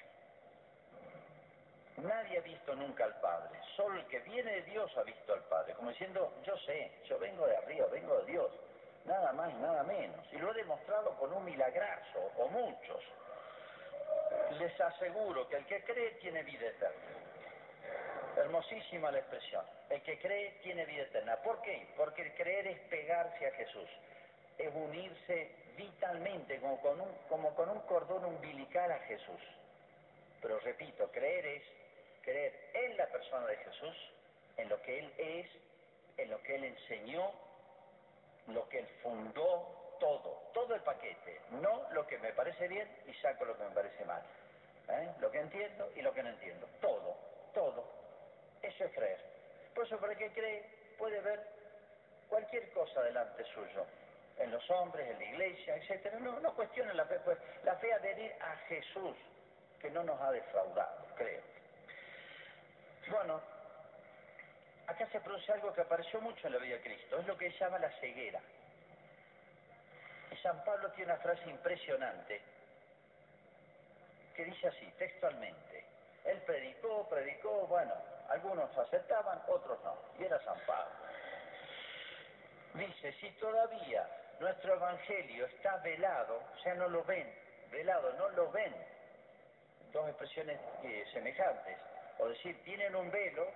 Nadie 1.99 2.39
ha 2.39 2.43
visto 2.43 2.75
nunca 2.75 3.05
al 3.05 3.19
Padre, 3.21 3.59
solo 3.75 3.99
el 3.99 4.07
que 4.07 4.19
viene 4.21 4.53
de 4.53 4.63
Dios 4.63 4.91
ha 4.99 5.03
visto 5.03 5.33
al 5.33 5.43
Padre, 5.45 5.75
como 5.75 5.91
diciendo, 5.91 6.33
yo 6.45 6.57
sé, 6.59 6.93
yo 7.09 7.19
vengo 7.19 7.47
de 7.47 7.57
arriba, 7.57 7.87
vengo 7.87 8.19
de 8.19 8.33
Dios, 8.33 8.51
nada 9.07 9.33
más 9.33 9.51
y 9.51 9.55
nada 9.55 9.83
menos, 9.85 10.27
y 10.33 10.37
lo 10.37 10.51
he 10.51 10.55
demostrado 10.55 11.17
con 11.17 11.33
un 11.33 11.45
milagrazo, 11.45 12.31
o 12.37 12.49
muchos. 12.49 13.03
Les 14.59 14.81
aseguro 14.81 15.49
que 15.49 15.57
el 15.57 15.67
que 15.67 15.83
cree 15.85 16.13
tiene 16.13 16.43
vida 16.43 16.67
eterna. 16.67 16.97
Hermosísima 18.37 19.11
la 19.11 19.19
expresión. 19.19 19.65
El 19.91 20.03
que 20.03 20.19
cree 20.19 20.53
tiene 20.63 20.85
vida 20.85 21.03
eterna. 21.03 21.37
¿Por 21.37 21.61
qué? 21.63 21.89
Porque 21.97 22.23
el 22.23 22.35
creer 22.35 22.67
es 22.67 22.79
pegarse 22.89 23.47
a 23.47 23.51
Jesús, 23.53 23.89
es 24.59 24.75
unirse 24.75 25.51
vitalmente, 25.77 26.61
como 26.61 26.81
con 26.81 27.01
un, 27.01 27.13
como 27.29 27.55
con 27.55 27.71
un 27.71 27.81
cordón 27.83 28.25
umbilical 28.25 28.91
a 28.91 28.99
Jesús. 29.01 29.41
Pero 30.41 30.59
repito, 30.61 31.11
creer 31.11 31.47
es 31.47 31.63
creer 32.23 32.53
en 32.75 32.97
la 32.97 33.07
persona 33.07 33.47
de 33.47 33.57
Jesús, 33.57 33.97
en 34.57 34.69
lo 34.69 34.81
que 34.83 34.99
Él 34.99 35.13
es, 35.17 35.47
en 36.19 36.31
lo 36.31 36.43
que 36.43 36.57
Él 36.57 36.65
enseñó, 36.65 37.31
lo 38.49 38.69
que 38.69 38.81
Él 38.81 38.89
fundó, 39.03 39.97
todo, 40.01 40.51
todo 40.53 40.75
el 40.75 40.83
paquete, 40.83 41.41
no 41.63 41.89
lo 41.93 42.07
que 42.07 42.19
me 42.19 42.33
parece 42.33 42.69
bien 42.69 42.89
y 43.07 43.15
saco 43.15 43.45
lo 43.45 43.57
que 43.57 43.65
me 43.65 43.71
parece 43.71 44.05
mal, 44.05 44.23
¿eh? 44.89 45.15
lo 45.21 45.31
que 45.31 45.39
entiendo 45.39 45.91
y 45.95 46.03
lo 46.03 46.13
que 46.13 46.23
no 46.23 46.31
entiendo, 46.31 46.67
todo, 46.81 47.17
todo, 47.55 47.85
eso 48.63 48.85
es 48.85 48.93
creer. 48.93 49.21
Por 49.75 49.87
eso, 49.87 49.99
para 49.99 50.13
el 50.13 50.19
que 50.19 50.33
cree, 50.33 50.65
puede 50.99 51.21
ver 51.21 51.41
cualquier 52.29 52.71
cosa 52.73 53.03
delante 53.03 53.45
suyo, 53.45 53.87
en 54.39 54.51
los 54.51 54.71
hombres, 54.71 55.09
en 55.11 55.19
la 55.19 55.25
iglesia, 55.25 55.77
etc. 55.77 56.15
No, 56.21 56.41
no 56.41 56.55
cuestione 56.55 56.93
la 56.95 57.05
fe, 57.07 57.19
pues 57.25 57.39
la 57.65 57.77
fe 57.77 57.93
adherir 57.93 58.35
a 58.41 58.57
Jesús, 58.69 59.17
que 59.81 59.91
no 59.91 60.03
nos 60.03 60.21
ha 60.21 60.31
defraudado, 60.31 61.07
creo. 61.17 61.43
Bueno, 63.11 63.41
acá 64.87 65.09
se 65.11 65.21
produce 65.21 65.53
algo 65.53 65.73
que 65.73 65.83
apareció 65.83 66.21
mucho 66.21 66.47
en 66.47 66.55
la 66.55 66.59
vida 66.59 66.77
de 66.77 66.83
Cristo, 66.83 67.19
es 67.19 67.27
lo 67.27 67.37
que 67.37 67.51
se 67.53 67.59
llama 67.59 67.79
la 67.79 67.91
ceguera. 68.01 68.41
Y 70.31 70.37
San 70.39 70.63
Pablo 70.65 70.91
tiene 70.93 71.13
una 71.13 71.23
frase 71.23 71.49
impresionante 71.49 72.43
que 74.37 74.45
dice 74.45 74.69
así, 74.69 74.87
textualmente, 74.99 75.85
él 76.25 76.41
predicó, 76.43 77.09
predicó, 77.09 77.67
bueno, 77.67 77.95
algunos 78.29 78.77
aceptaban, 78.77 79.41
otros 79.49 79.83
no, 79.83 79.97
y 80.19 80.25
era 80.25 80.39
San 80.45 80.59
Pablo. 80.67 80.95
Dice, 82.75 83.13
si 83.15 83.31
todavía 83.33 84.07
nuestro 84.39 84.75
evangelio 84.75 85.47
está 85.47 85.79
velado, 85.79 86.43
o 86.55 86.63
sea, 86.63 86.75
no 86.75 86.89
lo 86.89 87.03
ven, 87.05 87.33
velado, 87.71 88.13
no 88.15 88.29
lo 88.31 88.51
ven, 88.51 88.75
dos 89.93 90.07
expresiones 90.09 90.61
eh, 90.83 91.05
semejantes, 91.13 91.79
o 92.19 92.29
decir, 92.29 92.63
tienen 92.65 92.95
un 92.95 93.11
velo 93.11 93.47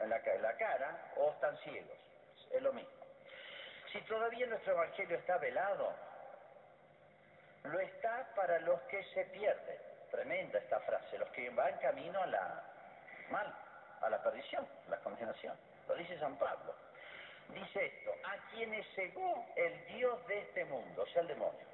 en 0.00 0.10
la, 0.10 0.56
cara 0.56 1.12
o 1.16 1.30
están 1.30 1.56
ciegos. 1.58 1.96
Es 2.52 2.62
lo 2.62 2.72
mismo. 2.72 2.90
Si 3.92 4.00
todavía 4.02 4.46
nuestro 4.46 4.72
Evangelio 4.74 5.16
está 5.16 5.38
velado, 5.38 5.94
lo 7.66 7.80
está 7.80 8.28
para 8.34 8.58
los 8.60 8.80
que 8.82 9.02
se 9.14 9.24
pierden. 9.26 9.78
Tremenda 10.10 10.58
esta 10.58 10.80
frase, 10.80 11.18
los 11.18 11.28
que 11.30 11.50
van 11.50 11.76
camino 11.78 12.20
a 12.22 12.26
la 12.26 12.62
mal, 13.30 13.54
a 14.00 14.08
la 14.08 14.22
perdición, 14.22 14.66
a 14.86 14.90
la 14.90 14.98
condenación. 14.98 15.56
Lo 15.88 15.94
dice 15.96 16.18
San 16.18 16.36
Pablo. 16.38 16.74
Dice 17.48 17.86
esto, 17.86 18.12
a 18.24 18.36
quienes 18.50 18.86
cegó 18.94 19.46
el 19.56 19.86
Dios 19.86 20.26
de 20.26 20.38
este 20.40 20.64
mundo, 20.64 21.02
o 21.02 21.06
sea, 21.06 21.22
el 21.22 21.28
demonio. 21.28 21.66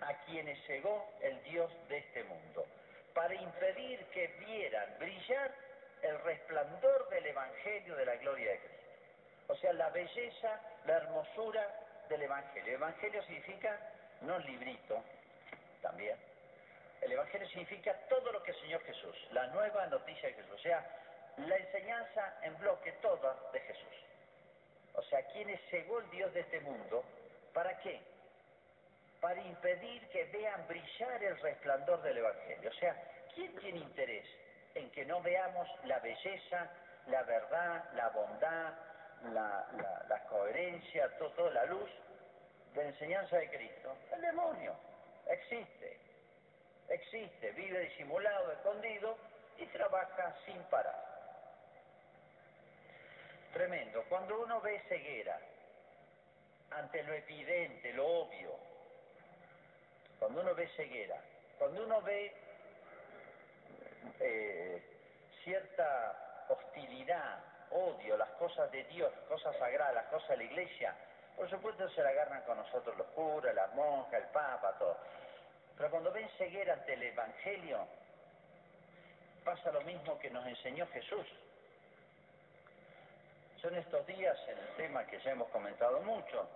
a 0.00 0.14
quienes 0.24 0.58
cegó 0.66 1.08
el 1.20 1.42
Dios 1.44 1.70
de 1.88 1.98
este 1.98 2.24
mundo, 2.24 2.66
para 3.14 3.34
impedir 3.34 4.04
que 4.06 4.26
vieran 4.46 4.86
brillar 4.98 5.54
el 6.02 6.18
resplandor 6.22 7.08
del 7.10 7.26
Evangelio 7.26 7.96
de 7.96 8.06
la 8.06 8.16
gloria 8.16 8.50
de 8.50 8.58
Cristo. 8.58 8.82
O 9.48 9.56
sea, 9.56 9.72
la 9.74 9.90
belleza, 9.90 10.60
la 10.86 10.96
hermosura 10.96 11.68
del 12.08 12.22
Evangelio. 12.22 12.74
Evangelio 12.74 13.22
significa 13.24 13.78
no 14.22 14.38
librito, 14.38 15.02
también. 15.80 16.16
El 17.00 17.12
Evangelio 17.12 17.48
significa 17.48 17.92
todo 18.08 18.32
lo 18.32 18.42
que 18.42 18.52
el 18.52 18.60
Señor 18.60 18.82
Jesús, 18.84 19.16
la 19.32 19.46
nueva 19.48 19.86
noticia 19.86 20.28
de 20.28 20.34
Jesús, 20.34 20.52
o 20.52 20.62
sea, 20.62 20.86
la 21.38 21.56
enseñanza 21.56 22.38
en 22.42 22.56
bloque 22.58 22.92
toda 23.02 23.36
de 23.52 23.60
Jesús. 23.60 23.96
O 24.94 25.02
sea, 25.04 25.26
quienes 25.32 25.60
cegó 25.70 25.98
el 25.98 26.10
Dios 26.10 26.32
de 26.34 26.40
este 26.40 26.60
mundo, 26.60 27.04
¿para 27.52 27.76
qué? 27.78 28.00
Para 29.20 29.40
impedir 29.40 30.08
que 30.08 30.24
vean 30.24 30.66
brillar 30.68 31.22
el 31.24 31.40
resplandor 31.40 32.02
del 32.02 32.18
Evangelio. 32.18 32.70
O 32.70 32.74
sea, 32.74 32.94
¿quién 33.34 33.54
tiene 33.56 33.78
interés 33.78 34.26
en 34.74 34.90
que 34.90 35.04
no 35.04 35.20
veamos 35.22 35.68
la 35.84 35.98
belleza, 35.98 36.70
la 37.06 37.22
verdad, 37.22 37.84
la 37.94 38.08
bondad, 38.10 38.74
la, 39.30 39.66
la, 40.08 40.24
coherencia, 40.28 41.08
todo, 41.18 41.30
toda 41.30 41.50
la 41.50 41.64
luz 41.66 41.90
de 42.74 42.82
la 42.82 42.88
enseñanza 42.88 43.36
de 43.36 43.48
Cristo? 43.50 43.96
El 44.12 44.20
demonio 44.22 44.74
existe, 45.26 45.98
existe, 46.88 47.52
vive 47.52 47.80
disimulado, 47.80 48.52
escondido 48.52 49.16
y 49.58 49.66
trabaja 49.66 50.34
sin 50.46 50.60
parar. 50.64 51.12
Tremendo. 53.52 54.02
Cuando 54.08 54.40
uno 54.40 54.60
ve 54.60 54.80
ceguera 54.88 55.38
ante 56.70 57.02
lo 57.02 57.12
evidente, 57.12 57.92
lo 57.92 58.06
obvio, 58.06 58.56
cuando 60.18 60.40
uno 60.40 60.54
ve 60.54 60.68
ceguera, 60.68 61.20
cuando 61.58 61.84
uno 61.84 62.00
ve 62.02 62.32
eh, 64.20 64.82
cierta 65.44 66.46
hostilidad, 66.48 67.51
odio, 67.72 68.16
las 68.16 68.30
cosas 68.30 68.70
de 68.70 68.84
Dios, 68.84 69.12
las 69.12 69.24
cosas 69.24 69.56
sagradas, 69.56 69.94
las 69.94 70.06
cosas 70.06 70.28
de 70.30 70.36
la 70.38 70.44
iglesia, 70.44 70.94
por 71.36 71.48
supuesto 71.48 71.88
se 71.90 72.02
la 72.02 72.10
agarran 72.10 72.42
con 72.42 72.56
nosotros 72.56 72.96
los 72.96 73.06
curas, 73.08 73.54
las 73.54 73.74
monjas, 73.74 74.22
el 74.22 74.28
papa, 74.28 74.76
todo. 74.78 74.96
Pero 75.76 75.90
cuando 75.90 76.12
ven 76.12 76.28
ceguera 76.38 76.74
ante 76.74 76.92
el 76.94 77.02
Evangelio, 77.02 77.86
pasa 79.44 79.72
lo 79.72 79.80
mismo 79.82 80.18
que 80.18 80.30
nos 80.30 80.46
enseñó 80.46 80.86
Jesús. 80.88 81.26
Son 83.60 83.74
estos 83.76 84.06
días, 84.06 84.36
en 84.48 84.58
el 84.58 84.68
tema 84.76 85.06
que 85.06 85.20
ya 85.20 85.32
hemos 85.32 85.48
comentado 85.48 86.00
mucho, 86.00 86.48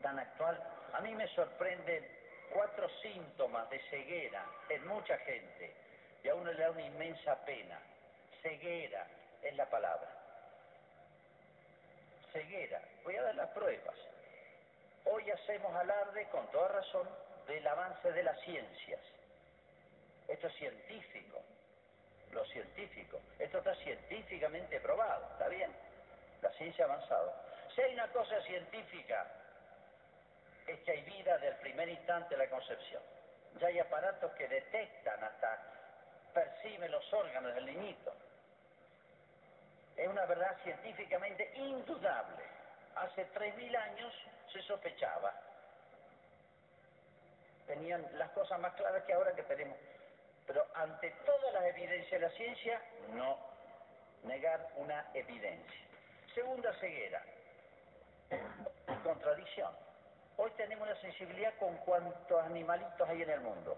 tan 0.00 0.18
actual, 0.18 0.60
a 0.92 1.00
mí 1.00 1.14
me 1.14 1.26
sorprenden 1.28 2.06
cuatro 2.52 2.88
síntomas 3.02 3.68
de 3.70 3.80
ceguera 3.90 4.44
en 4.68 4.86
mucha 4.86 5.16
gente 5.18 5.74
y 6.22 6.28
a 6.28 6.34
uno 6.34 6.52
le 6.52 6.62
da 6.62 6.70
una 6.70 6.82
inmensa 6.82 7.36
pena. 7.44 7.78
Ceguera 8.42 9.06
es 9.42 9.54
la 9.56 9.66
palabra. 9.66 10.19
Ceguera. 12.32 12.80
Voy 13.04 13.16
a 13.16 13.22
dar 13.22 13.34
las 13.34 13.50
pruebas. 13.50 13.94
Hoy 15.04 15.30
hacemos 15.30 15.74
alarde, 15.74 16.28
con 16.28 16.46
toda 16.50 16.68
razón, 16.68 17.08
del 17.46 17.66
avance 17.66 18.12
de 18.12 18.22
las 18.22 18.40
ciencias. 18.42 19.00
Esto 20.28 20.46
es 20.46 20.54
científico, 20.54 21.42
lo 22.32 22.44
científico. 22.46 23.20
Esto 23.38 23.58
está 23.58 23.74
científicamente 23.76 24.78
probado, 24.80 25.28
¿está 25.32 25.48
bien? 25.48 25.74
la 26.42 26.50
ciencia 26.52 26.84
ha 26.84 26.88
avanzado. 26.88 27.34
Si 27.74 27.80
hay 27.80 27.94
una 27.94 28.08
cosa 28.08 28.40
científica, 28.42 29.26
es 30.66 30.78
que 30.80 30.90
hay 30.92 31.02
vida 31.02 31.38
del 31.38 31.56
primer 31.56 31.88
instante 31.88 32.36
de 32.36 32.44
la 32.44 32.50
concepción. 32.50 33.02
Ya 33.60 33.68
hay 33.68 33.78
aparatos 33.78 34.32
que 34.32 34.48
detectan 34.48 35.22
hasta 35.22 35.62
perciben 36.32 36.90
los 36.90 37.12
órganos 37.12 37.54
del 37.54 37.66
niñito. 37.66 38.12
Es 40.00 40.08
una 40.08 40.24
verdad 40.24 40.56
científicamente 40.64 41.52
indudable. 41.56 42.42
Hace 42.96 43.30
3.000 43.34 43.76
años 43.76 44.14
se 44.50 44.62
sospechaba. 44.62 45.30
Tenían 47.66 48.06
las 48.14 48.30
cosas 48.30 48.58
más 48.60 48.72
claras 48.76 49.04
que 49.04 49.12
ahora 49.12 49.34
que 49.34 49.42
tenemos. 49.42 49.76
Pero 50.46 50.66
ante 50.72 51.10
todas 51.26 51.52
las 51.52 51.64
evidencias 51.64 52.18
de 52.18 52.26
la 52.26 52.32
ciencia, 52.34 52.82
no 53.10 53.38
negar 54.24 54.68
una 54.76 55.06
evidencia. 55.12 55.80
Segunda 56.34 56.72
ceguera, 56.80 57.22
contradicción. 59.04 59.70
Hoy 60.38 60.50
tenemos 60.56 60.88
una 60.88 60.98
sensibilidad 61.02 61.52
con 61.58 61.76
cuantos 61.76 62.42
animalitos 62.42 63.06
hay 63.06 63.20
en 63.20 63.30
el 63.30 63.40
mundo 63.40 63.76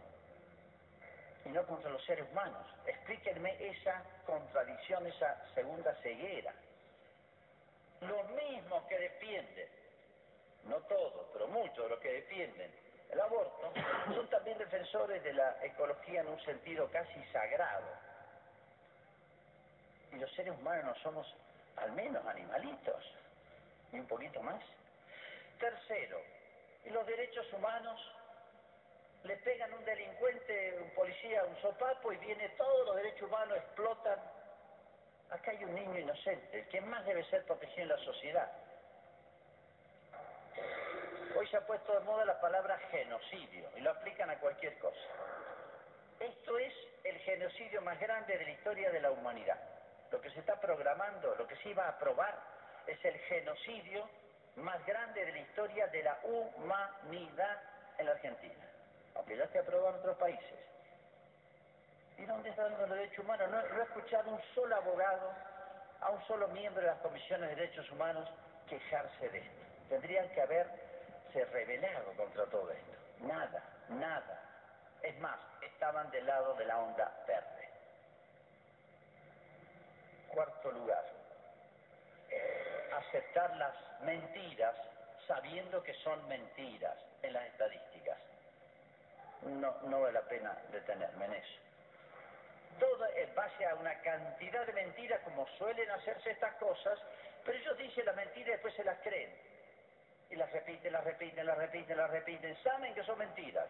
y 1.44 1.48
no 1.48 1.66
contra 1.66 1.90
los 1.90 2.05
seres 2.05 2.26
humanos. 2.31 2.66
Explíquenme 2.87 3.57
esa 3.59 4.02
contradicción, 4.26 5.07
esa 5.07 5.37
segunda 5.55 5.94
ceguera. 5.96 6.52
Los 8.00 8.28
mismos 8.31 8.85
que 8.85 8.98
defienden, 8.98 9.68
no 10.64 10.76
todos, 10.83 11.26
pero 11.33 11.48
muchos 11.48 11.85
de 11.85 11.88
los 11.88 12.00
que 12.00 12.12
defienden 12.12 12.72
el 13.11 13.20
aborto, 13.20 13.72
son 14.14 14.28
también 14.28 14.59
defensores 14.59 15.22
de 15.22 15.33
la 15.35 15.57
ecología 15.62 16.22
en 16.22 16.28
un 16.28 16.40
sentido 16.44 16.90
casi 16.90 17.22
sagrado. 17.33 17.87
Y 20.12 20.16
los 20.16 20.33
seres 20.33 20.55
humanos 20.59 20.85
no 20.85 21.02
somos 21.02 21.35
al 21.76 21.92
menos 21.92 22.24
animalitos, 22.26 23.05
y 23.92 23.98
un 23.98 24.07
poquito 24.07 24.42
más. 24.42 24.62
Tercero, 25.59 26.20
los 26.87 27.07
derechos 27.07 27.50
humanos 27.52 28.00
le 29.24 29.37
pegan 29.37 29.72
un 29.72 29.85
delincuente, 29.85 30.78
un 30.82 30.90
policía, 30.90 31.44
un 31.44 31.56
sopapo 31.61 32.12
y 32.12 32.16
viene 32.18 32.48
todos 32.50 32.87
los 32.87 32.96
derechos 32.96 33.28
humanos, 33.28 33.56
explotan. 33.56 34.18
Acá 35.30 35.50
hay 35.52 35.64
un 35.64 35.74
niño 35.74 35.98
inocente, 35.98 36.61
el 36.61 36.68
que 36.68 36.80
más 36.80 37.04
debe 37.06 37.24
ser 37.30 37.44
protegido 37.44 37.82
en 37.82 37.88
la 37.88 37.98
sociedad. 37.98 38.52
Hoy 41.37 41.46
se 41.48 41.56
ha 41.56 41.66
puesto 41.66 41.98
de 41.98 42.00
moda 42.00 42.24
la 42.24 42.40
palabra 42.40 42.78
genocidio 42.90 43.70
y 43.76 43.80
lo 43.80 43.90
aplican 43.90 44.28
a 44.28 44.38
cualquier 44.38 44.78
cosa. 44.78 45.00
Esto 46.20 46.58
es 46.58 46.74
el 47.04 47.18
genocidio 47.20 47.80
más 47.82 47.98
grande 47.98 48.37
de 48.37 48.44
la 48.44 48.50
historia 48.50 48.90
de 48.90 49.00
la 49.00 49.11
humanidad. 49.11 49.58
Lo 50.11 50.20
que 50.20 50.30
se 50.30 50.40
está 50.40 50.61
programando, 50.61 51.35
lo 51.37 51.46
que 51.46 51.56
se 51.56 51.70
iba 51.70 51.87
a 51.87 51.90
aprobar, 51.90 52.38
es 52.87 53.02
el 53.04 53.18
genocidio 53.20 54.08
más 54.56 54.85
grande 54.85 55.24
de 55.24 55.32
la 55.32 55.38
historia 55.38 55.87
de 55.87 56.02
la 56.02 56.18
humanidad 56.22 57.62
en 57.98 58.06
la 58.06 58.12
Argentina, 58.12 58.68
aunque 59.14 59.37
ya 59.37 59.46
se 59.48 59.59
aprobado 59.59 59.90
en 59.90 60.01
otros 60.01 60.16
países. 60.16 60.59
¿Y 62.18 62.25
dónde 62.25 62.51
están 62.51 62.72
los 62.79 62.90
derechos 62.90 63.25
humanos? 63.25 63.51
No, 63.51 63.62
no 63.62 63.81
he 63.81 63.85
escuchado 63.85 64.31
a 64.31 64.35
un 64.35 64.42
solo 64.55 64.77
abogado, 64.77 65.33
a 66.01 66.11
un 66.11 66.27
solo 66.27 66.48
miembro 66.48 66.83
de 66.83 66.88
las 66.88 66.98
comisiones 66.98 67.51
de 67.51 67.57
derechos 67.57 67.90
humanos 67.90 68.29
quejarse 68.68 69.29
de 69.29 69.38
esto. 69.38 69.62
Tendrían 69.88 70.29
que 70.31 70.40
haberse 70.40 71.44
rebelado 71.53 72.12
contra 72.16 72.46
todo 72.46 72.70
esto. 72.70 72.92
Nada, 73.20 73.62
nada. 73.88 74.40
Es 75.03 75.18
más, 75.18 75.38
estaban 75.62 76.11
del 76.11 76.27
lado 76.27 76.55
de 76.55 76.64
la 76.64 76.79
onda 76.79 77.12
verde 77.27 77.62
cuarto 80.33 80.70
lugar, 80.72 81.05
aceptar 82.96 83.55
las 83.57 83.75
mentiras 84.03 84.75
sabiendo 85.27 85.83
que 85.83 85.94
son 86.03 86.27
mentiras 86.29 86.96
en 87.22 87.33
las 87.35 87.46
estadísticas. 87.46 88.18
No, 89.42 89.76
no 89.83 90.00
vale 90.00 90.12
la 90.12 90.22
pena 90.22 90.57
detenerme 90.70 91.24
en 91.26 91.35
eso. 91.35 91.61
Todo 92.78 93.07
en 93.14 93.35
base 93.35 93.66
a 93.66 93.74
una 93.74 94.00
cantidad 94.00 94.66
de 94.66 94.72
mentiras 94.72 95.20
como 95.24 95.46
suelen 95.59 95.90
hacerse 95.90 96.31
estas 96.31 96.55
cosas, 96.55 96.98
pero 97.44 97.59
ellos 97.59 97.76
dicen 97.78 98.07
las 98.07 98.16
mentiras 98.16 98.48
y 98.48 98.52
después 98.52 98.74
se 98.74 98.85
las 98.85 98.98
creen. 99.00 99.31
Y 100.31 100.37
las 100.37 100.50
repiten, 100.50 100.92
las 100.92 101.05
repiten, 101.05 101.46
las 101.46 101.59
repiten, 101.59 101.96
las 101.96 102.11
repiten. 102.11 102.57
Saben 102.62 102.94
que 102.94 103.05
son 103.05 103.18
mentiras. 103.18 103.66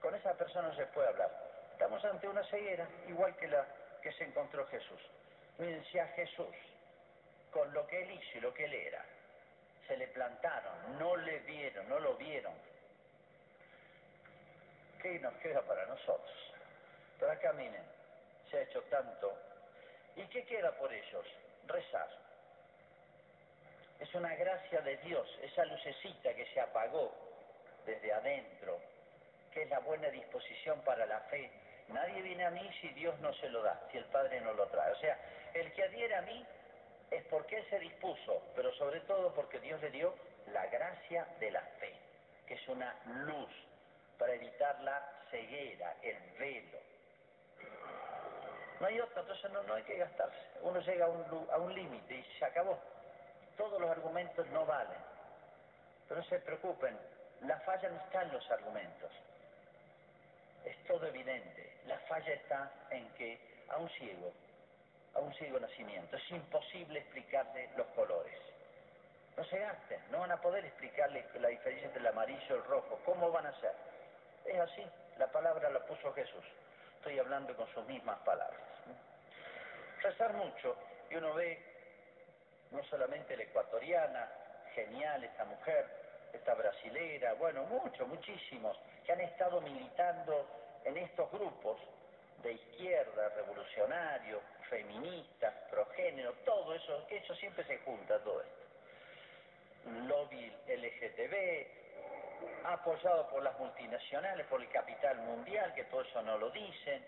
Con 0.00 0.14
esa 0.14 0.34
persona 0.34 0.68
no 0.68 0.74
se 0.74 0.86
puede 0.86 1.08
hablar. 1.08 1.30
Estamos 1.72 2.04
ante 2.04 2.28
una 2.28 2.44
ceguera, 2.44 2.86
igual 3.08 3.34
que 3.36 3.48
la 3.48 3.66
que 4.02 4.12
se 4.12 4.24
encontró 4.24 4.66
Jesús. 4.66 5.00
Miren, 5.58 5.84
si 5.84 5.98
a 5.98 6.06
Jesús, 6.08 6.54
con 7.50 7.72
lo 7.72 7.86
que 7.86 8.02
él 8.02 8.10
hizo 8.10 8.38
y 8.38 8.40
lo 8.40 8.52
que 8.52 8.64
él 8.64 8.74
era, 8.74 9.04
se 9.86 9.96
le 9.96 10.08
plantaron, 10.08 10.98
no 10.98 11.16
le 11.16 11.38
vieron, 11.40 11.88
no 11.88 11.98
lo 12.00 12.14
vieron, 12.16 12.52
¿qué 15.02 15.18
nos 15.18 15.34
queda 15.34 15.60
para 15.62 15.84
nosotros? 15.86 16.54
Pero 17.18 17.32
acá 17.32 17.52
miren, 17.52 17.82
se 18.50 18.58
ha 18.58 18.62
hecho 18.62 18.82
tanto. 18.84 19.36
¿Y 20.16 20.22
qué 20.28 20.44
queda 20.44 20.70
por 20.72 20.92
ellos? 20.92 21.26
Rezar. 21.66 22.08
Es 23.98 24.14
una 24.14 24.34
gracia 24.34 24.80
de 24.80 24.96
Dios, 24.98 25.28
esa 25.42 25.64
lucecita 25.64 26.34
que 26.34 26.46
se 26.46 26.60
apagó 26.60 27.12
desde 27.84 28.12
adentro, 28.12 28.80
que 29.52 29.62
es 29.62 29.70
la 29.70 29.80
buena 29.80 30.08
disposición 30.08 30.80
para 30.82 31.06
la 31.06 31.20
fe. 31.22 31.50
Nadie 31.88 32.22
viene 32.22 32.44
a 32.44 32.50
mí 32.50 32.70
si 32.80 32.88
Dios 32.90 33.18
no 33.20 33.32
se 33.34 33.48
lo 33.48 33.62
da, 33.62 33.80
si 33.90 33.98
el 33.98 34.04
Padre 34.06 34.40
no 34.40 34.52
lo 34.54 34.66
trae. 34.68 34.92
O 34.92 34.96
sea, 34.96 35.18
el 35.54 35.72
que 35.72 35.84
adhiere 35.84 36.14
a 36.14 36.22
mí 36.22 36.46
es 37.10 37.24
porque 37.24 37.58
Él 37.58 37.66
se 37.68 37.78
dispuso, 37.78 38.42
pero 38.54 38.72
sobre 38.74 39.00
todo 39.00 39.34
porque 39.34 39.60
Dios 39.60 39.80
le 39.82 39.90
dio 39.90 40.14
la 40.52 40.66
gracia 40.66 41.26
de 41.38 41.50
la 41.50 41.62
fe, 41.78 41.94
que 42.46 42.54
es 42.54 42.68
una 42.68 42.96
luz, 43.06 43.50
para 44.22 44.34
evitar 44.34 44.80
la 44.82 45.02
ceguera, 45.32 45.96
el 46.00 46.16
velo. 46.38 46.78
No 48.78 48.86
hay 48.86 49.00
otra, 49.00 49.22
entonces 49.22 49.50
no, 49.50 49.64
no 49.64 49.74
hay 49.74 49.82
que 49.82 49.96
gastarse. 49.96 50.38
Uno 50.60 50.78
llega 50.78 51.06
a 51.06 51.08
un, 51.08 51.48
a 51.50 51.56
un 51.56 51.74
límite 51.74 52.14
y 52.14 52.38
se 52.38 52.44
acabó. 52.44 52.78
Todos 53.56 53.80
los 53.80 53.90
argumentos 53.90 54.46
no 54.50 54.64
valen. 54.64 55.00
Pero 56.06 56.20
no 56.20 56.26
se 56.28 56.38
preocupen, 56.38 56.96
la 57.40 57.58
falla 57.62 57.88
no 57.88 57.96
está 57.96 58.22
en 58.22 58.32
los 58.32 58.48
argumentos. 58.48 59.10
Es 60.64 60.76
todo 60.84 61.04
evidente. 61.04 61.80
La 61.86 61.98
falla 62.06 62.32
está 62.32 62.70
en 62.90 63.08
que 63.14 63.40
a 63.70 63.76
un 63.78 63.88
ciego, 63.90 64.32
a 65.14 65.18
un 65.18 65.34
ciego 65.34 65.58
nacimiento, 65.58 66.16
es 66.16 66.30
imposible 66.30 67.00
explicarle 67.00 67.70
los 67.76 67.88
colores. 67.88 68.38
No 69.36 69.44
se 69.46 69.58
gasten, 69.58 70.00
no 70.12 70.20
van 70.20 70.30
a 70.30 70.40
poder 70.40 70.64
explicarle 70.64 71.26
la 71.40 71.48
diferencia 71.48 71.86
entre 71.86 72.02
el 72.02 72.06
amarillo 72.06 72.40
y 72.48 72.52
el 72.52 72.64
rojo. 72.64 73.00
¿Cómo 73.04 73.32
van 73.32 73.46
a 73.46 73.48
hacer? 73.48 73.72
Es 74.44 74.58
así, 74.58 74.84
la 75.18 75.26
palabra 75.28 75.70
la 75.70 75.80
puso 75.80 76.12
Jesús. 76.12 76.44
Estoy 76.96 77.18
hablando 77.18 77.54
con 77.56 77.66
sus 77.74 77.84
mismas 77.86 78.18
palabras. 78.20 78.60
Rezar 80.02 80.32
mucho, 80.34 80.76
y 81.10 81.16
uno 81.16 81.34
ve 81.34 81.58
no 82.70 82.82
solamente 82.84 83.36
la 83.36 83.44
ecuatoriana, 83.44 84.28
genial 84.74 85.22
esta 85.24 85.44
mujer, 85.44 85.86
esta 86.32 86.54
brasilera, 86.54 87.34
bueno, 87.34 87.64
muchos, 87.64 88.08
muchísimos, 88.08 88.78
que 89.04 89.12
han 89.12 89.20
estado 89.20 89.60
militando 89.60 90.46
en 90.84 90.96
estos 90.96 91.30
grupos 91.30 91.78
de 92.42 92.52
izquierda, 92.52 93.28
revolucionarios, 93.30 94.42
feministas, 94.68 95.54
progénero, 95.70 96.32
todo 96.44 96.74
eso, 96.74 97.06
que 97.06 97.18
eso 97.18 97.34
siempre 97.36 97.64
se 97.64 97.78
junta 97.78 98.18
todo 98.20 98.40
esto. 98.40 98.62
Lobby 100.08 100.52
LGTB, 100.66 101.81
apoyado 102.64 103.28
por 103.28 103.42
las 103.42 103.58
multinacionales, 103.58 104.46
por 104.46 104.60
el 104.60 104.68
capital 104.70 105.18
mundial, 105.18 105.72
que 105.74 105.84
todo 105.84 106.02
eso 106.02 106.22
no 106.22 106.38
lo 106.38 106.50
dicen, 106.50 107.04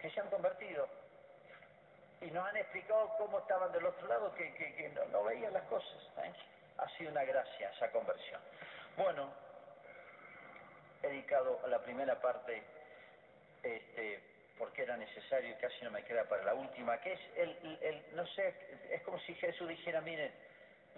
que 0.00 0.10
se 0.10 0.20
han 0.20 0.28
convertido 0.30 0.88
y 2.20 2.30
nos 2.30 2.46
han 2.46 2.56
explicado 2.56 3.14
cómo 3.16 3.38
estaban 3.38 3.72
del 3.72 3.86
otro 3.86 4.06
lado, 4.08 4.34
que, 4.34 4.92
no, 5.12 5.24
veían 5.24 5.52
las 5.52 5.64
cosas. 5.64 5.98
¿eh? 6.24 6.32
Ha 6.78 6.88
sido 6.96 7.10
una 7.10 7.24
gracia 7.24 7.70
esa 7.70 7.90
conversión. 7.90 8.40
Bueno, 8.96 9.30
he 11.02 11.08
dedicado 11.08 11.60
a 11.64 11.68
la 11.68 11.80
primera 11.80 12.20
parte, 12.20 12.62
este, 13.62 14.20
porque 14.58 14.82
era 14.82 14.96
necesario 14.96 15.50
y 15.50 15.54
casi 15.54 15.84
no 15.84 15.90
me 15.90 16.04
queda 16.04 16.24
para 16.24 16.42
la 16.44 16.54
última, 16.54 17.00
que 17.00 17.12
es 17.12 17.20
el 17.36 18.04
no 18.14 18.26
sé, 18.26 18.54
es 18.90 19.02
como 19.02 19.18
si 19.20 19.34
Jesús 19.34 19.68
dijera, 19.68 20.00
miren, 20.00 20.32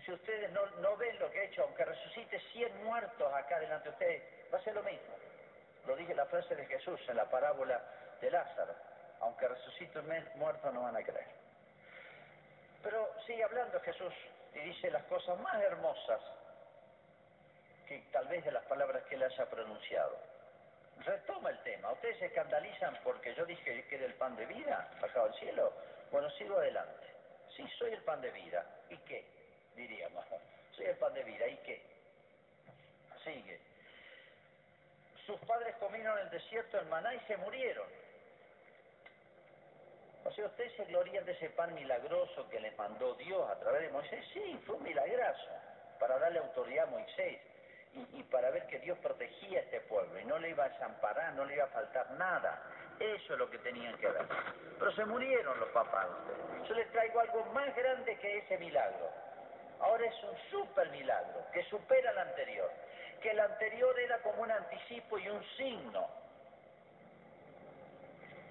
si 0.00 0.12
ustedes 0.12 0.50
no, 0.52 0.66
no 0.80 0.96
ven 0.96 1.18
lo 1.18 1.30
que 1.30 1.40
ha 1.40 1.44
hecho, 1.44 1.62
aunque 1.62 1.84
resucite 1.84 2.40
100 2.52 2.84
muertos 2.84 3.32
acá 3.34 3.58
delante 3.58 3.88
de 3.88 3.94
ustedes, 3.94 4.22
va 4.52 4.58
a 4.58 4.62
ser 4.62 4.74
lo 4.74 4.82
mismo. 4.82 5.14
Lo 5.86 5.96
dije 5.96 6.14
la 6.14 6.26
frase 6.26 6.54
de 6.54 6.66
Jesús 6.66 7.00
en 7.08 7.16
la 7.16 7.28
parábola 7.28 7.82
de 8.20 8.30
Lázaro 8.30 8.74
aunque 9.20 9.48
resucite 9.48 9.98
un 9.98 10.08
muerto 10.36 10.70
no 10.72 10.82
van 10.82 10.96
a 10.96 11.02
creer. 11.02 11.28
Pero 12.82 13.14
sigue 13.26 13.44
hablando 13.44 13.78
Jesús 13.80 14.12
y 14.54 14.60
dice 14.60 14.90
las 14.90 15.04
cosas 15.04 15.38
más 15.40 15.62
hermosas 15.62 16.20
que 17.86 17.98
tal 18.12 18.26
vez 18.28 18.44
de 18.44 18.52
las 18.52 18.64
palabras 18.64 19.02
que 19.04 19.16
él 19.16 19.22
haya 19.22 19.46
pronunciado. 19.48 20.16
Retoma 21.00 21.50
el 21.50 21.62
tema. 21.62 21.92
¿Ustedes 21.92 22.18
se 22.18 22.26
escandalizan 22.26 22.98
porque 23.02 23.34
yo 23.34 23.44
dije 23.44 23.86
que 23.86 23.96
era 23.96 24.06
el 24.06 24.14
pan 24.14 24.36
de 24.36 24.46
vida 24.46 24.88
bajado 25.00 25.26
al 25.26 25.34
cielo? 25.34 25.72
Bueno, 26.10 26.30
sigo 26.30 26.56
adelante. 26.56 27.06
Sí, 27.56 27.66
soy 27.78 27.92
el 27.92 28.02
pan 28.02 28.20
de 28.20 28.30
vida. 28.30 28.64
¿Y 28.88 28.96
qué? 28.98 29.24
Diríamos. 29.76 30.24
Soy 30.76 30.86
el 30.86 30.96
pan 30.96 31.14
de 31.14 31.24
vida. 31.24 31.46
¿Y 31.46 31.56
qué? 31.58 31.82
Sigue. 33.24 33.60
Sus 35.26 35.38
padres 35.40 35.76
comieron 35.76 36.18
en 36.18 36.24
el 36.24 36.30
desierto 36.30 36.78
el 36.78 36.86
maná 36.86 37.14
y 37.14 37.20
se 37.20 37.36
murieron. 37.36 37.86
O 40.24 40.32
sea, 40.32 40.46
ustedes 40.46 40.72
se 40.76 40.84
glorían 40.84 41.24
de 41.24 41.32
ese 41.32 41.50
pan 41.50 41.74
milagroso 41.74 42.48
que 42.50 42.60
les 42.60 42.76
mandó 42.76 43.14
Dios 43.14 43.48
a 43.48 43.58
través 43.58 43.82
de 43.82 43.88
Moisés. 43.90 44.24
Sí, 44.32 44.60
fue 44.66 44.76
un 44.76 44.82
milagroso 44.82 45.50
para 45.98 46.18
darle 46.18 46.38
autoridad 46.38 46.88
a 46.88 46.90
Moisés 46.90 47.40
y, 47.94 48.18
y, 48.18 48.22
para 48.24 48.50
ver 48.50 48.66
que 48.66 48.78
Dios 48.78 48.98
protegía 48.98 49.58
a 49.58 49.62
este 49.62 49.80
pueblo 49.82 50.18
y 50.18 50.24
no 50.24 50.38
le 50.38 50.50
iba 50.50 50.64
a 50.64 50.68
desamparar, 50.68 51.32
no 51.34 51.44
le 51.44 51.54
iba 51.54 51.64
a 51.64 51.68
faltar 51.68 52.10
nada. 52.12 52.62
Eso 53.00 53.32
es 53.32 53.38
lo 53.38 53.50
que 53.50 53.58
tenían 53.58 53.96
que 53.98 54.08
ver. 54.08 54.26
Pero 54.78 54.92
se 54.92 55.04
murieron 55.06 55.58
los 55.58 55.70
papás. 55.70 56.06
Yo 56.68 56.74
les 56.74 56.90
traigo 56.92 57.20
algo 57.20 57.44
más 57.46 57.74
grande 57.74 58.16
que 58.18 58.38
ese 58.38 58.58
milagro. 58.58 59.10
Ahora 59.80 60.06
es 60.06 60.22
un 60.24 60.36
super 60.50 60.88
milagro 60.90 61.46
que 61.52 61.62
supera 61.64 62.10
el 62.10 62.18
anterior. 62.18 62.70
Que 63.22 63.30
el 63.30 63.40
anterior 63.40 63.98
era 64.00 64.18
como 64.18 64.42
un 64.42 64.50
anticipo 64.50 65.18
y 65.18 65.28
un 65.28 65.44
signo 65.56 66.08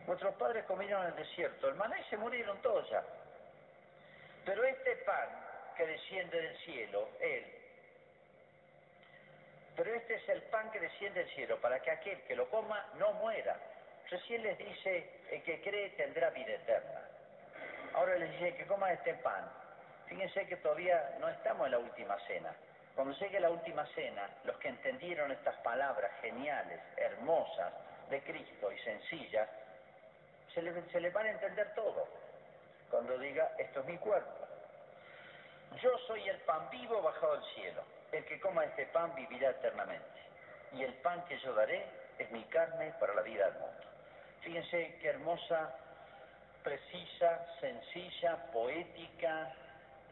Nuestros 0.10 0.34
padres 0.38 0.66
comieron 0.66 1.04
en 1.04 1.10
el 1.10 1.16
desierto 1.18 1.70
el 1.70 1.76
maná 1.76 2.00
y 2.00 2.04
se 2.06 2.18
murieron 2.18 2.60
todos 2.64 2.90
ya. 2.90 3.04
Pero 4.44 4.64
este 4.64 4.96
pan 5.06 5.30
que 5.78 5.86
desciende 5.86 6.42
del 6.42 6.58
cielo, 6.66 7.10
Él, 7.20 7.46
pero 9.76 9.94
este 9.94 10.16
es 10.16 10.30
el 10.30 10.42
pan 10.50 10.72
que 10.72 10.80
desciende 10.80 11.20
del 11.20 11.30
cielo, 11.36 11.62
para 11.62 11.80
que 11.80 11.92
aquel 11.92 12.20
que 12.24 12.36
lo 12.36 12.50
coma 12.50 12.84
no 12.96 13.14
muera. 13.14 13.56
Recién 14.10 14.42
les 14.42 14.58
dice, 14.58 15.12
el 15.30 15.44
que 15.44 15.62
cree 15.62 15.92
tendrá 15.92 16.32
vida 16.32 16.54
eterna. 16.54 17.08
Ahora 17.94 18.16
les 18.16 18.32
dice 18.32 18.56
que 18.56 18.66
coma 18.66 18.92
este 18.92 19.14
pan. 19.14 19.48
Fíjense 20.10 20.48
que 20.48 20.58
todavía 20.58 21.18
no 21.20 21.30
estamos 21.30 21.68
en 21.68 21.72
la 21.72 21.80
última 21.80 22.18
cena. 22.26 22.54
Cuando 22.96 23.14
llegue 23.18 23.40
la 23.40 23.52
última 23.52 23.86
cena, 23.94 24.28
los 24.44 24.58
que 24.58 24.68
entendieron 24.68 25.32
estas 25.32 25.56
palabras 25.58 26.12
geniales, 26.22 26.82
hermosas, 26.98 27.72
de 28.10 28.22
Cristo 28.24 28.72
y 28.72 28.80
sencillas, 28.80 29.48
se 30.54 30.64
le, 30.64 30.74
se 30.92 31.00
le 31.00 31.12
van 31.12 31.28
a 31.28 31.30
entender 31.30 31.74
todo 31.76 32.08
cuando 32.90 33.18
diga, 33.20 33.52
esto 33.60 33.82
es 33.82 33.86
mi 33.86 33.98
cuerpo. 34.00 34.48
Yo 35.80 35.96
soy 36.08 36.28
el 36.28 36.38
pan 36.40 36.68
vivo 36.72 37.02
bajado 37.04 37.36
del 37.36 37.44
cielo. 37.54 37.84
El 38.12 38.26
que 38.26 38.40
coma 38.40 38.66
este 38.66 38.88
pan 38.88 39.14
vivirá 39.14 39.52
eternamente. 39.52 40.20
Y 40.74 40.84
el 40.84 40.94
pan 40.96 41.24
que 41.26 41.38
yo 41.38 41.54
daré 41.54 41.86
es 42.18 42.30
mi 42.32 42.44
carne 42.46 42.94
para 43.00 43.14
la 43.14 43.22
vida 43.22 43.46
del 43.46 43.60
mundo. 43.60 43.84
Fíjense 44.42 44.98
qué 45.00 45.10
hermosa, 45.10 45.76
precisa, 46.64 47.46
sencilla, 47.60 48.38
poética 48.52 49.54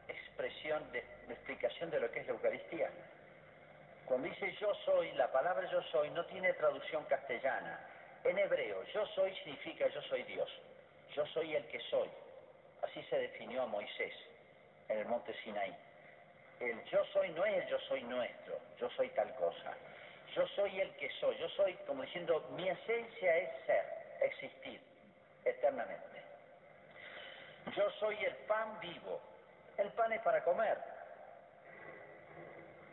expresión 0.07 0.91
de, 0.91 0.99
explicación 1.29 1.89
de 1.89 1.99
lo 1.99 2.11
que 2.11 2.19
es 2.19 2.27
la 2.27 2.33
Eucaristía. 2.33 2.89
Cuando 4.05 4.27
dice 4.27 4.53
yo 4.59 4.73
soy, 4.85 5.11
la 5.13 5.31
palabra 5.31 5.69
yo 5.69 5.81
soy 5.83 6.09
no 6.11 6.25
tiene 6.25 6.53
traducción 6.53 7.03
castellana, 7.05 7.79
en 8.23 8.37
hebreo, 8.37 8.83
yo 8.93 9.05
soy 9.07 9.35
significa 9.37 9.87
yo 9.87 10.01
soy 10.03 10.23
Dios. 10.23 10.49
Yo 11.15 11.25
soy 11.27 11.55
el 11.55 11.65
que 11.67 11.79
soy. 11.89 12.09
Así 12.83 13.01
se 13.09 13.17
definió 13.17 13.63
a 13.63 13.65
Moisés 13.65 14.13
en 14.89 14.99
el 14.99 15.05
monte 15.05 15.33
Sinaí. 15.43 15.75
El 16.59 16.83
yo 16.85 17.03
soy 17.05 17.29
no 17.31 17.45
es 17.45 17.63
el 17.63 17.69
yo 17.69 17.79
soy 17.81 18.03
nuestro, 18.03 18.59
yo 18.79 18.89
soy 18.91 19.09
tal 19.09 19.33
cosa. 19.35 19.75
Yo 20.35 20.47
soy 20.49 20.79
el 20.79 20.91
que 20.95 21.09
soy. 21.19 21.37
Yo 21.37 21.49
soy, 21.49 21.73
como 21.87 22.03
diciendo, 22.03 22.45
mi 22.51 22.67
esencia 22.67 23.37
es 23.37 23.65
ser, 23.65 23.85
existir 24.21 24.79
eternamente. 25.45 26.21
Yo 27.75 27.89
soy 27.99 28.15
el 28.23 28.35
pan 28.47 28.79
vivo. 28.79 29.21
El 29.77 29.89
pan 29.91 30.11
es 30.13 30.21
para 30.21 30.43
comer. 30.43 30.77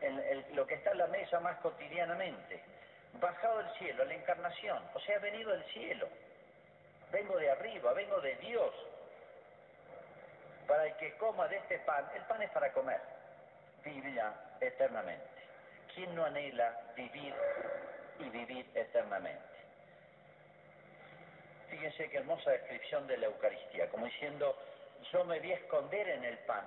El, 0.01 0.45
lo 0.55 0.67
que 0.67 0.75
está 0.75 0.91
en 0.91 0.99
la 0.99 1.07
mesa 1.07 1.41
más 1.41 1.59
cotidianamente 1.61 2.63
bajado 3.21 3.59
del 3.59 3.71
cielo, 3.79 4.05
la 4.05 4.15
encarnación, 4.15 4.83
o 4.93 5.01
sea, 5.01 5.19
venido 5.19 5.51
del 5.51 5.65
cielo. 5.67 6.09
Vengo 7.11 7.37
de 7.37 7.51
arriba, 7.51 7.93
vengo 7.93 8.21
de 8.21 8.35
Dios. 8.37 8.75
Para 10.67 10.87
el 10.87 10.97
que 10.97 11.17
coma 11.19 11.47
de 11.49 11.57
este 11.59 11.79
pan, 11.81 12.09
el 12.15 12.23
pan 12.23 12.43
es 12.43 12.51
para 12.51 12.73
comer, 12.73 13.01
vivirá 13.85 14.35
eternamente. 14.61 15.25
¿Quién 15.95 16.15
no 16.15 16.25
anhela 16.25 16.81
vivir 16.97 17.35
y 18.19 18.29
vivir 18.31 18.67
eternamente? 18.75 19.55
Fíjense 21.69 22.09
qué 22.09 22.19
hermosa 22.19 22.51
descripción 22.51 23.07
de 23.07 23.19
la 23.19 23.27
Eucaristía, 23.27 23.89
como 23.91 24.07
diciendo, 24.07 24.57
yo 25.13 25.25
me 25.25 25.39
voy 25.39 25.53
a 25.53 25.57
esconder 25.57 26.09
en 26.09 26.25
el 26.25 26.39
pan, 26.39 26.65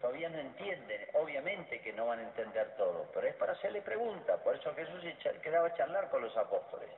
todavía 0.00 0.28
no 0.28 0.38
entienden, 0.38 1.06
obviamente 1.14 1.80
que 1.80 1.92
no 1.92 2.06
van 2.06 2.20
a 2.20 2.22
entender 2.22 2.76
todo, 2.76 3.10
pero 3.14 3.26
es 3.26 3.34
para 3.34 3.52
hacerle 3.52 3.82
preguntas, 3.82 4.40
por 4.40 4.54
eso 4.54 4.74
Jesús 4.74 5.02
quedaba 5.42 5.68
a 5.68 5.74
charlar 5.74 6.08
con 6.10 6.22
los 6.22 6.36
apóstoles. 6.36 6.90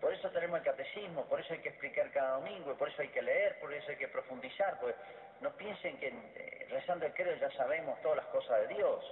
Por 0.00 0.12
eso 0.12 0.30
tenemos 0.30 0.58
el 0.58 0.64
catecismo, 0.64 1.24
por 1.24 1.40
eso 1.40 1.54
hay 1.54 1.60
que 1.60 1.70
explicar 1.70 2.10
cada 2.12 2.36
domingo, 2.36 2.74
por 2.74 2.88
eso 2.88 3.02
hay 3.02 3.08
que 3.08 3.22
leer, 3.22 3.58
por 3.58 3.72
eso 3.72 3.90
hay 3.90 3.96
que 3.96 4.08
profundizar, 4.08 4.78
pues 4.78 4.94
no 5.40 5.50
piensen 5.56 5.98
que 5.98 6.08
eh, 6.08 6.66
rezando 6.70 7.06
el 7.06 7.14
credo 7.14 7.34
ya 7.36 7.50
sabemos 7.52 8.00
todas 8.02 8.18
las 8.18 8.26
cosas 8.26 8.60
de 8.60 8.74
Dios. 8.74 9.04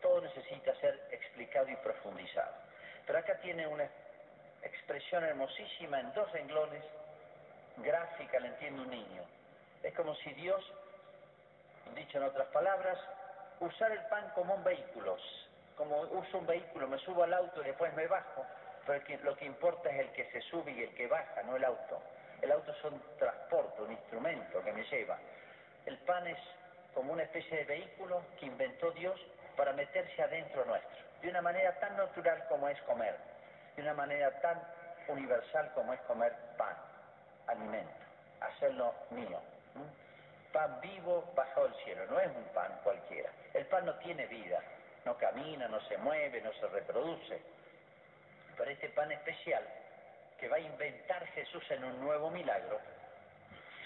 Todo 0.00 0.20
necesita 0.22 0.74
ser 0.76 0.98
explicado 1.10 1.68
y 1.68 1.76
profundizado. 1.76 2.54
Pero 3.06 3.18
acá 3.18 3.36
tiene 3.40 3.66
una 3.66 3.88
expresión 4.62 5.24
hermosísima 5.24 6.00
en 6.00 6.12
dos 6.14 6.30
renglones, 6.32 6.82
gráfica, 7.78 8.40
la 8.40 8.48
entiende 8.48 8.82
un 8.82 8.90
niño. 8.90 9.22
Es 9.82 9.94
como 9.94 10.14
si 10.16 10.32
Dios 10.34 10.62
Dicho 11.94 12.18
en 12.18 12.24
otras 12.24 12.48
palabras, 12.48 12.98
usar 13.60 13.90
el 13.92 14.02
pan 14.06 14.30
como 14.34 14.54
un 14.54 14.64
vehículo. 14.64 15.16
como 15.76 16.00
uso 16.00 16.38
un 16.38 16.46
vehículo, 16.46 16.88
me 16.88 16.98
subo 16.98 17.22
al 17.22 17.34
auto 17.34 17.60
y 17.60 17.66
después 17.66 17.92
me 17.94 18.06
bajo, 18.06 18.46
pero 18.86 19.02
lo 19.24 19.36
que 19.36 19.44
importa 19.44 19.90
es 19.90 20.00
el 20.00 20.12
que 20.12 20.30
se 20.30 20.40
sube 20.42 20.72
y 20.72 20.82
el 20.82 20.94
que 20.94 21.06
baja, 21.06 21.42
no 21.42 21.56
el 21.56 21.64
auto. 21.64 22.00
El 22.40 22.50
auto 22.52 22.72
es 22.72 22.84
un 22.84 23.00
transporte, 23.18 23.82
un 23.82 23.92
instrumento 23.92 24.62
que 24.62 24.72
me 24.72 24.84
lleva. 24.84 25.18
El 25.84 25.98
pan 25.98 26.26
es 26.26 26.38
como 26.94 27.12
una 27.12 27.24
especie 27.24 27.58
de 27.58 27.64
vehículo 27.64 28.22
que 28.40 28.46
inventó 28.46 28.90
Dios 28.92 29.20
para 29.54 29.72
meterse 29.74 30.22
adentro 30.22 30.64
nuestro, 30.64 31.04
de 31.20 31.28
una 31.28 31.42
manera 31.42 31.78
tan 31.78 31.96
natural 31.96 32.42
como 32.48 32.68
es 32.68 32.80
comer, 32.82 33.16
de 33.76 33.82
una 33.82 33.94
manera 33.94 34.30
tan 34.40 34.62
universal 35.08 35.70
como 35.74 35.92
es 35.92 36.00
comer 36.02 36.34
pan, 36.56 36.76
alimento, 37.46 38.04
hacerlo 38.40 38.94
mío. 39.10 39.40
Pan 40.52 40.80
vivo 40.80 41.32
bajo 41.34 41.66
el 41.66 41.74
cielo, 41.84 42.06
no 42.06 42.20
es 42.20 42.28
un 42.28 42.44
pan 42.54 42.78
cualquiera. 42.82 43.30
El 43.52 43.66
pan 43.66 43.84
no 43.84 43.94
tiene 43.96 44.26
vida, 44.26 44.62
no 45.04 45.16
camina, 45.16 45.68
no 45.68 45.80
se 45.82 45.98
mueve, 45.98 46.40
no 46.40 46.52
se 46.54 46.66
reproduce. 46.68 47.40
Pero 48.56 48.70
este 48.70 48.88
pan 48.90 49.12
especial 49.12 49.62
que 50.38 50.48
va 50.48 50.56
a 50.56 50.60
inventar 50.60 51.26
Jesús 51.28 51.62
en 51.70 51.84
un 51.84 52.00
nuevo 52.00 52.30
milagro 52.30 52.78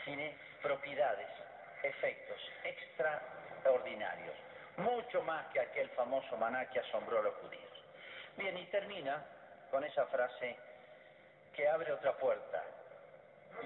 tiene 0.05 0.37
propiedades, 0.63 1.29
efectos 1.83 2.41
extraordinarios, 2.65 4.35
mucho 4.77 5.23
más 5.23 5.47
que 5.49 5.61
aquel 5.61 5.89
famoso 5.91 6.37
maná 6.37 6.69
que 6.71 6.81
asombró 6.81 7.19
a 7.19 7.23
los 7.23 7.35
judíos. 7.37 7.85
Bien, 8.37 8.57
y 8.57 8.67
termina 8.67 9.25
con 9.71 9.85
esa 9.85 10.07
frase 10.07 10.57
que 11.55 11.69
abre 11.69 11.93
otra 11.93 12.13
puerta. 12.17 12.63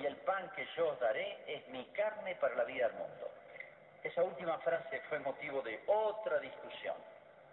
Y 0.01 0.07
el 0.07 0.17
pan 0.19 0.51
que 0.57 0.67
yo 0.77 0.89
os 0.89 1.01
daré 1.01 1.39
es 1.47 1.67
mi 1.69 1.85
carne 1.87 2.35
para 2.37 2.55
la 2.57 2.65
vida 2.65 2.89
del 2.89 2.97
mundo. 2.99 3.31
Esa 4.03 4.23
última 4.23 4.59
frase 4.59 5.01
fue 5.09 5.19
motivo 5.21 5.63
de 5.63 5.83
otra 5.87 6.39
discusión, 6.39 6.97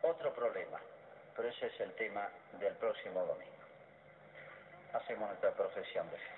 otro 0.02 0.34
problema, 0.34 0.80
pero 1.36 1.48
ese 1.48 1.68
es 1.68 1.80
el 1.80 1.94
tema 1.94 2.28
del 2.60 2.74
próximo 2.76 3.24
domingo. 3.24 3.52
Hacemos 4.94 5.30
nuestra 5.30 5.52
profesión 5.52 6.10
de 6.10 6.18
fe. 6.18 6.32